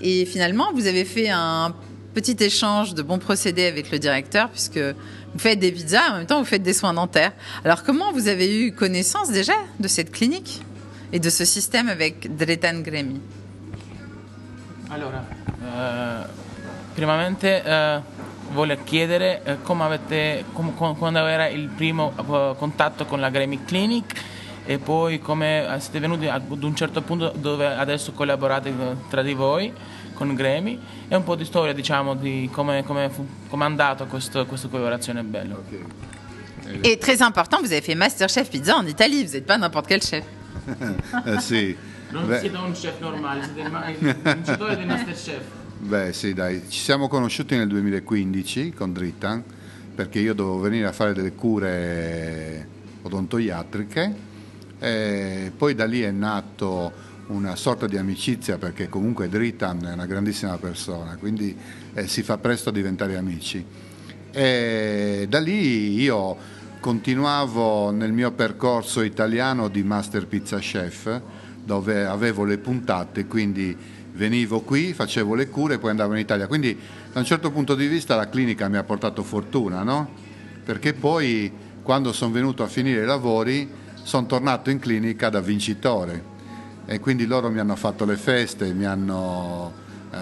[0.02, 1.74] Et finalement, vous avez fait un
[2.14, 4.80] petit échange de bons procédés avec le directeur, puisque
[5.32, 7.32] vous faites des pizzas, en même temps vous faites des soins dentaires.
[7.64, 10.60] Alors comment vous avez eu connaissance déjà de cette clinique
[11.12, 13.20] et de ce système avec Dretan Gremi?
[14.90, 15.24] Allora,
[15.62, 16.26] eh,
[16.94, 18.00] primamente eh,
[18.52, 23.64] voglio chiedere eh, come avete, com- quando era il primo eh, contatto con la Grammy
[23.64, 24.12] Clinic
[24.66, 28.74] e poi come siete venuti ad un certo punto dove adesso collaborate eh,
[29.08, 29.34] tra di
[30.20, 30.78] con Grammy
[31.08, 34.68] e un po' di storia diciamo di come, come, fu- come è andato questo, questa
[34.68, 35.56] collaborazione bella.
[36.82, 40.02] Et très important, vous avez fait Masterchef Pizza en Italie, vous n'êtes pas n'importe quel
[40.02, 40.24] chef.
[41.24, 41.74] Eh, sì.
[42.10, 45.42] Non Beh, siete un chef normale, siete il vincitore di Masterchef.
[45.78, 49.42] Beh, sì, dai, ci siamo conosciuti nel 2015 con Dritan
[49.94, 52.68] perché io dovevo venire a fare delle cure
[53.02, 54.14] odontoiatriche
[54.78, 60.06] e poi da lì è nato una sorta di amicizia perché comunque Dritan è una
[60.06, 61.56] grandissima persona, quindi
[61.94, 63.64] eh, si fa presto a diventare amici.
[64.32, 66.36] E da lì io
[66.80, 71.20] continuavo nel mio percorso italiano di Master Pizza Chef
[71.64, 73.76] dove avevo le puntate, quindi
[74.12, 76.48] venivo qui, facevo le cure e poi andavo in Italia.
[76.48, 76.76] Quindi
[77.12, 80.08] da un certo punto di vista la clinica mi ha portato fortuna, no?
[80.64, 81.52] Perché poi
[81.82, 83.68] quando sono venuto a finire i lavori
[84.02, 86.29] sono tornato in clinica da vincitore
[86.86, 89.72] e quindi loro mi hanno fatto le feste, mi hanno,
[90.12, 90.18] eh,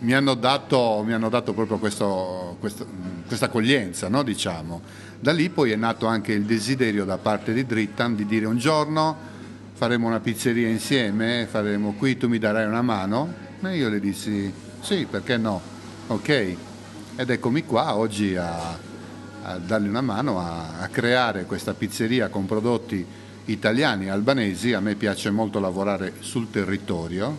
[0.00, 2.86] mi hanno, dato, mi hanno dato, proprio questo, questo,
[3.26, 4.22] questa accoglienza, no?
[4.22, 4.80] diciamo.
[5.18, 8.58] Da lì poi è nato anche il desiderio da parte di Drittan di dire un
[8.58, 9.32] giorno
[9.74, 13.32] faremo una pizzeria insieme, faremo qui, tu mi darai una mano?
[13.60, 15.60] E io le dissi sì, perché no?
[16.06, 16.56] Ok.
[17.16, 18.78] Ed eccomi qua oggi a,
[19.42, 23.04] a dargli una mano a, a creare questa pizzeria con prodotti
[23.46, 27.36] italiani, albanesi, a me piace molto lavorare sul territorio,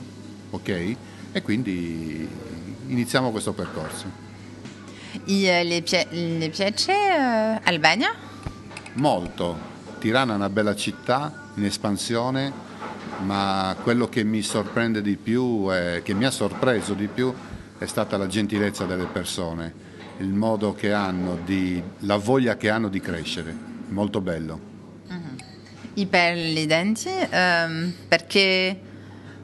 [0.52, 0.95] ok?
[1.32, 2.27] E quindi
[2.88, 4.23] iniziamo questo percorso.
[5.26, 8.14] E le, pia- le piace eh, Albania?
[8.94, 9.73] Molto.
[9.99, 12.52] Tirana è una bella città in espansione,
[13.23, 17.34] ma quello che mi sorprende di più, è, che mi ha sorpreso di più,
[17.77, 19.73] è stata la gentilezza delle persone,
[20.19, 23.56] il modo che hanno di, la voglia che hanno di crescere.
[23.88, 24.74] Molto bello.
[25.97, 28.80] E per i denti, ehm, perché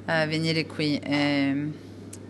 [0.05, 0.99] eh, venire qui?
[1.01, 1.73] ehm,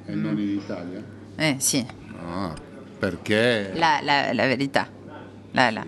[0.06, 1.04] E non in Italia?
[1.38, 1.84] eh, sì,
[2.22, 2.54] No,
[3.00, 3.72] perché...
[3.74, 4.88] la, la- la verità.
[5.52, 5.86] La- la.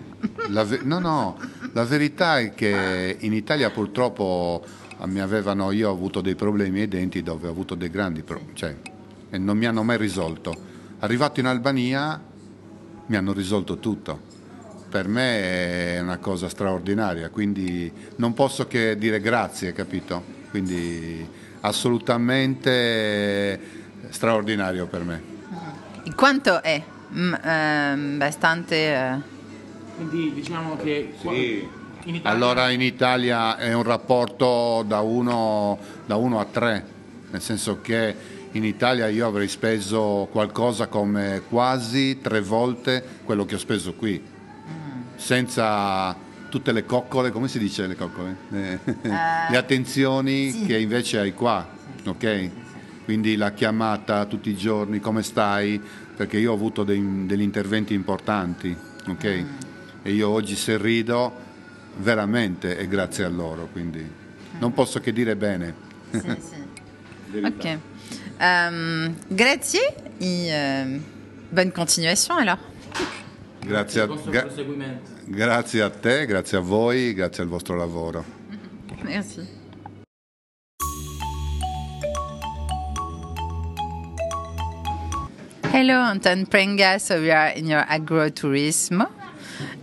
[0.48, 1.38] La ve- no, no,
[1.72, 4.64] la verità è che in Italia purtroppo
[5.04, 8.54] mi avevano, io ho avuto dei problemi ai denti dove ho avuto dei grandi problemi,
[8.56, 8.76] cioè,
[9.30, 10.52] e non mi hanno mai risolto.
[11.00, 12.20] Arrivato in Albania
[13.06, 14.32] mi hanno risolto tutto.
[14.94, 20.22] Per me è una cosa straordinaria, quindi non posso che dire grazie, capito?
[20.50, 21.28] Quindi
[21.62, 23.58] assolutamente
[24.10, 25.20] straordinario per me.
[26.14, 26.80] Quanto è?
[27.12, 29.16] Mm, ehm, bastante eh,
[29.96, 31.68] Quindi diciamo che Sì.
[32.04, 35.78] in Italia Allora in Italia è un rapporto da 1
[36.38, 36.86] a 3,
[37.32, 38.14] nel senso che
[38.52, 44.30] in Italia io avrei speso qualcosa come quasi tre volte quello che ho speso qui,
[45.16, 46.16] senza
[46.48, 48.36] tutte le coccole, come si dice le coccole?
[48.52, 50.66] Eh, le attenzioni sì.
[50.66, 51.66] che invece hai qua,
[52.04, 52.50] ok?
[53.04, 55.80] Quindi la chiamata tutti i giorni, come stai?
[56.16, 58.76] Perché io ho avuto dei- degli interventi importanti,
[59.08, 59.44] ok?
[60.02, 61.42] E io oggi se rido
[61.96, 64.08] veramente è grazie a loro, quindi
[64.58, 65.74] non posso che dire bene.
[67.34, 67.78] Ok.
[68.40, 69.80] Euh, grazie
[70.20, 71.00] et euh,
[71.50, 72.58] bonne continuation alors.
[73.66, 75.10] Grazie a, il vostro gra- proseguimento.
[75.24, 78.24] grazie a te, grazie a voi, grazie al vostro lavoro.
[79.02, 79.62] Merci.
[85.72, 87.00] Hello, Anton Prenga.
[87.00, 89.10] So we are in your agrotourismo,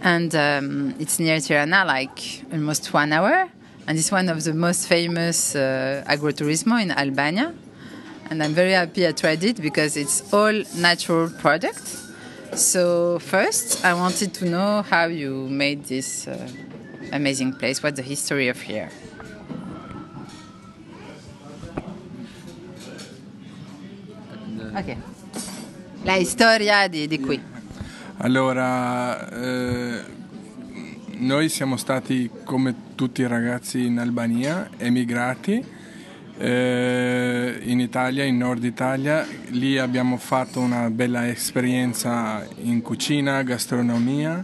[0.02, 3.50] and um, it's near Tirana, like almost one hour.
[3.88, 7.54] And it's one of the most famous uh, agrotourismo in Albania.
[8.30, 12.11] And I'm very happy I tried it because it's all natural products.
[12.56, 16.50] So first, I wanted to know how you made this uh,
[17.14, 17.82] amazing place.
[17.82, 18.90] What's the history of here?
[24.76, 24.98] Ok.
[26.04, 27.42] La storia di, di qui.
[28.18, 30.04] Allora, eh,
[31.20, 35.64] noi siamo stati come tutti i ragazzi in Albania, emigrati
[36.42, 39.26] eh, in Italia, in Nord Italia.
[39.50, 44.44] Lì abbiamo fatto una bella esperienza in cucina, gastronomia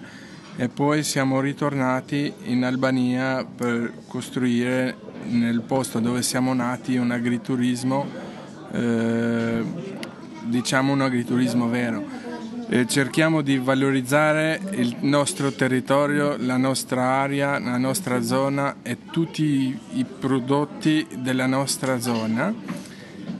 [0.55, 4.95] e poi siamo ritornati in Albania per costruire
[5.25, 8.05] nel posto dove siamo nati un agriturismo,
[8.71, 9.63] eh,
[10.43, 12.16] diciamo un agriturismo vero.
[12.69, 20.05] Cerchiamo di valorizzare il nostro territorio, la nostra area, la nostra zona e tutti i
[20.05, 22.53] prodotti della nostra zona.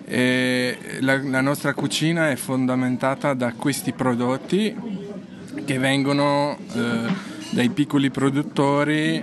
[0.05, 4.73] La, la nostra cucina è fondamentata da questi prodotti
[5.65, 7.11] che vengono eh,
[7.51, 9.21] dai piccoli produttori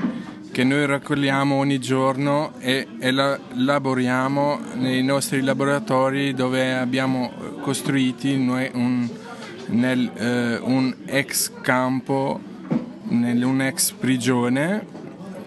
[0.53, 9.09] che noi raccogliamo ogni giorno e elaboriamo nei nostri laboratori dove abbiamo costruiti noi un,
[9.69, 12.41] nel, eh, un ex campo,
[13.05, 14.87] nel, un ex prigione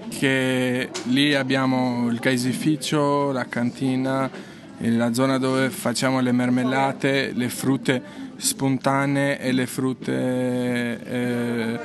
[0.10, 4.30] che lì abbiamo il caseificio, la cantina,
[4.78, 8.02] la zona dove facciamo le mermellate, le frutte
[8.38, 11.80] spontanee e le frutte eh,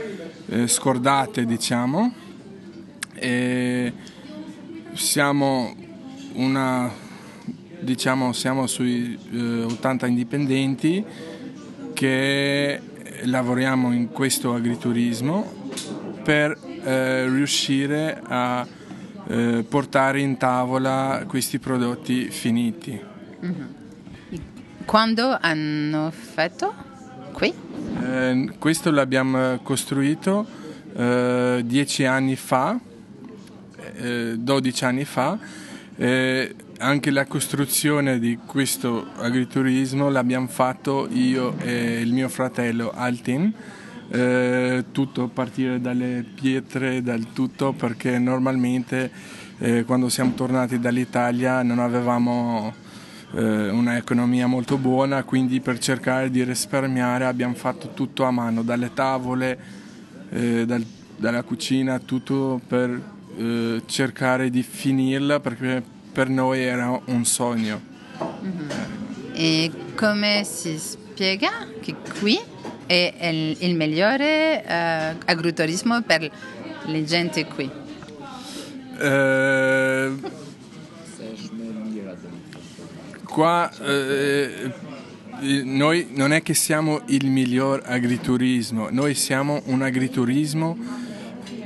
[0.46, 2.12] eh, scordate diciamo.
[3.14, 3.92] E
[4.94, 5.74] siamo
[6.34, 6.90] una
[7.80, 11.04] diciamo siamo sui eh, 80 indipendenti
[12.02, 12.80] che
[13.26, 15.70] lavoriamo in questo agriturismo
[16.24, 18.66] per eh, riuscire a
[19.28, 23.00] eh, portare in tavola questi prodotti finiti.
[24.84, 26.74] Quando hanno fatto
[27.34, 27.54] qui?
[28.02, 30.44] Eh, questo l'abbiamo costruito
[30.96, 32.80] eh, dieci anni fa,
[33.94, 35.38] eh, 12 anni fa.
[36.82, 43.52] Anche la costruzione di questo agriturismo l'abbiamo fatto io e il mio fratello Altin.
[44.10, 49.12] Eh, tutto a partire dalle pietre, dal tutto, perché normalmente
[49.58, 52.74] eh, quando siamo tornati dall'Italia non avevamo
[53.30, 58.92] eh, un'economia molto buona, quindi per cercare di risparmiare abbiamo fatto tutto a mano, dalle
[58.92, 59.58] tavole,
[60.30, 60.84] eh, dal-
[61.16, 63.00] dalla cucina, tutto per
[63.36, 67.80] eh, cercare di finirla perché per noi era un sogno.
[69.32, 72.38] E come si spiega che qui
[72.86, 76.30] è il, il migliore eh, agriturismo per
[76.86, 77.70] le gente qui?
[78.98, 80.12] Eh,
[83.24, 84.72] qua eh,
[85.64, 90.76] noi non è che siamo il miglior agriturismo, noi siamo un agriturismo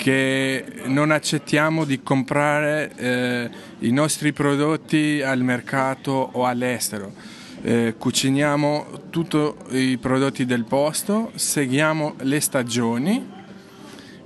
[0.07, 3.51] che non accettiamo di comprare eh,
[3.81, 7.12] i nostri prodotti al mercato o all'estero.
[7.61, 9.37] Eh, cuciniamo tutti
[9.70, 13.28] i prodotti del posto, seguiamo le stagioni,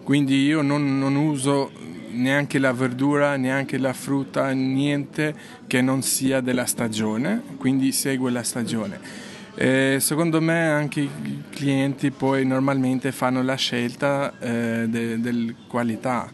[0.05, 1.71] quindi io non, non uso
[2.11, 5.35] neanche la verdura, neanche la frutta, niente
[5.67, 9.30] che non sia della stagione, quindi segue la stagione.
[9.63, 16.33] Eh, secondo me anche i clienti poi normalmente fanno la scelta eh, de- del qualità,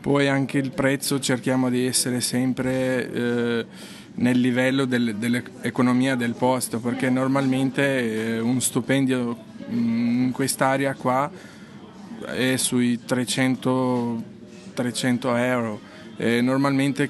[0.00, 3.66] poi anche il prezzo cerchiamo di essere sempre eh,
[4.14, 9.36] nel livello del- dell'economia del posto, perché normalmente eh, un stipendio
[9.70, 11.30] mm, in quest'area qua
[12.24, 14.22] è sui 300,
[14.74, 15.85] 300 euro.
[16.16, 17.08] E normalmente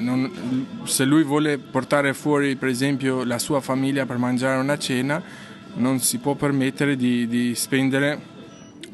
[0.00, 5.22] non, se lui vuole portare fuori per esempio la sua famiglia per mangiare una cena
[5.74, 8.32] non si può permettere di, di spendere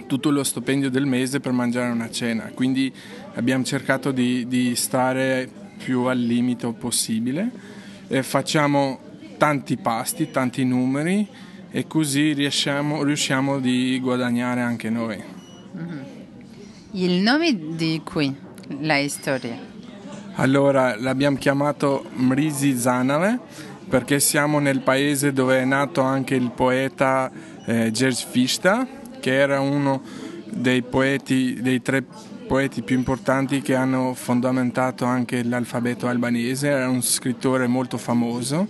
[0.07, 2.93] tutto lo stipendio del mese per mangiare una cena, quindi
[3.35, 7.51] abbiamo cercato di, di stare più al limite possibile.
[8.09, 8.99] E facciamo
[9.39, 11.27] tanti pasti, tanti numeri
[11.71, 15.23] e così riusciamo, riusciamo di guadagnare anche noi.
[16.93, 18.35] Il nome di qui,
[18.79, 19.59] la storia?
[20.35, 23.39] Allora l'abbiamo chiamato Mrisi Zanale
[23.89, 27.31] perché siamo nel paese dove è nato anche il poeta
[27.67, 28.87] eh, George Fista,
[29.19, 30.01] che era uno
[30.45, 32.05] dei poeti, dei tre
[32.47, 38.67] poeti più importanti che hanno fondamentato anche l'alfabeto albanese, era un scrittore molto famoso.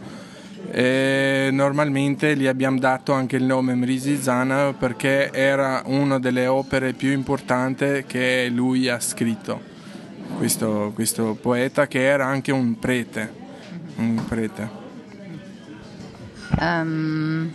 [0.71, 6.93] E normalmente gli abbiamo dato anche il nome Mrisi Zana perché era una delle opere
[6.93, 9.61] più importanti che lui ha scritto,
[10.37, 13.33] questo, questo poeta che era anche un prete.
[13.97, 14.79] Un prete.
[16.59, 17.51] Um,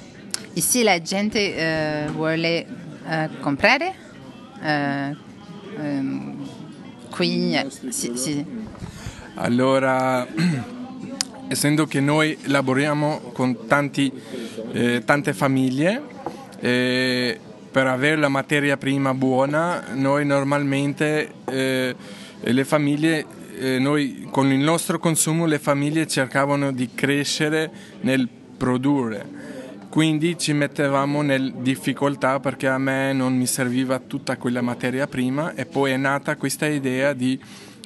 [0.54, 2.66] ici la gente uh, vuole
[3.04, 3.94] uh, comprare
[4.62, 6.48] uh, um,
[7.10, 7.58] qui
[7.90, 8.46] sì, sì.
[9.36, 10.26] allora
[11.48, 14.12] essendo che noi lavoriamo con tanti,
[14.72, 16.02] eh, tante famiglie,
[16.60, 17.40] eh,
[17.72, 21.96] per avere la materia prima buona, noi normalmente eh,
[22.52, 23.26] le famiglie,
[23.58, 28.28] eh, noi, con il nostro consumo le famiglie cercavano di crescere nel
[28.58, 29.54] produrre.
[29.90, 35.54] Quindi ci mettevamo in difficoltà perché a me non mi serviva tutta quella materia prima
[35.54, 37.40] e poi è nata questa idea di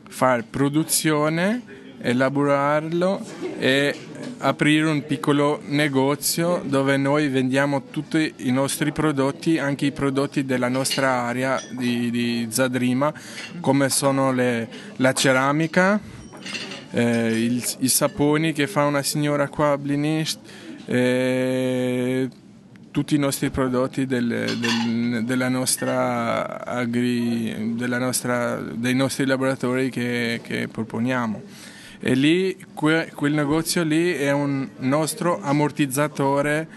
[0.07, 1.61] fare produzione
[2.01, 3.21] elaborarlo
[3.57, 3.95] e
[4.39, 10.69] aprire un piccolo negozio dove noi vendiamo tutti i nostri prodotti, anche i prodotti della
[10.69, 13.13] nostra area di, di Zadrima,
[13.59, 15.99] come sono le, la ceramica,
[16.91, 20.39] eh, il, i saponi che fa una signora qua a Blinist,
[20.85, 22.29] eh,
[22.91, 30.39] tutti i nostri prodotti del, del, della nostra agri, della nostra, dei nostri laboratori che,
[30.41, 31.41] che proponiamo
[31.99, 36.67] e lì que, quel negozio lì è un nostro ammortizzatore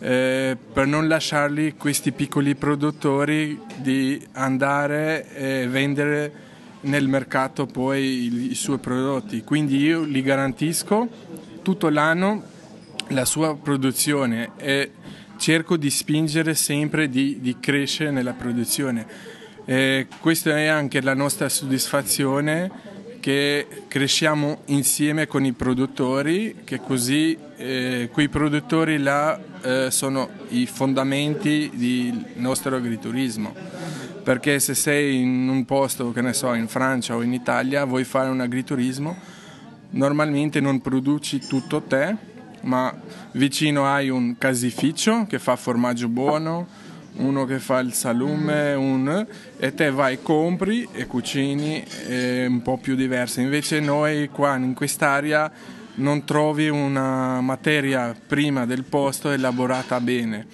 [0.00, 6.46] eh, per non lasciarli questi piccoli produttori di andare e vendere
[6.82, 9.42] nel mercato poi i, i suoi prodotti.
[9.42, 11.08] Quindi io gli garantisco
[11.62, 12.42] tutto l'anno
[13.08, 14.92] la sua produzione e
[15.38, 19.06] cerco di spingere sempre di, di crescere nella produzione.
[19.64, 22.87] E questa è anche la nostra soddisfazione
[23.28, 30.64] che cresciamo insieme con i produttori, che così eh, quei produttori là eh, sono i
[30.64, 33.54] fondamenti del nostro agriturismo.
[34.22, 38.04] Perché se sei in un posto, che ne so, in Francia o in Italia, vuoi
[38.04, 39.14] fare un agriturismo,
[39.90, 42.16] normalmente non produci tutto te,
[42.62, 42.98] ma
[43.32, 46.66] vicino hai un casificio che fa formaggio buono,
[47.18, 49.26] uno che fa il salume un,
[49.56, 53.40] e te vai, compri e cucini è un po' più diverso.
[53.40, 55.50] Invece noi qua in quest'area
[55.94, 60.46] non trovi una materia prima del posto elaborata bene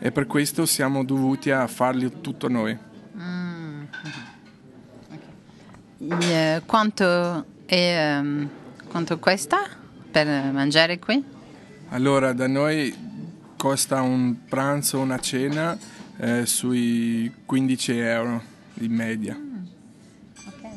[0.00, 2.76] e per questo siamo dovuti a farli tutto noi.
[3.16, 3.82] Mm.
[6.00, 6.30] Okay.
[6.30, 8.48] E, quanto, è, um,
[8.88, 9.58] quanto costa
[10.10, 11.22] per mangiare qui?
[11.90, 13.06] Allora, da noi
[13.56, 15.76] costa un pranzo, una cena
[16.18, 18.42] eh, sui 15 euro
[18.80, 19.34] in media.
[19.34, 19.66] Mm.
[20.46, 20.70] Okay.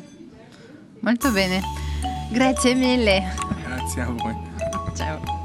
[0.99, 1.61] Molto bene,
[2.31, 3.34] grazie mille.
[3.63, 4.35] Grazie a voi.
[4.95, 5.40] Ciao.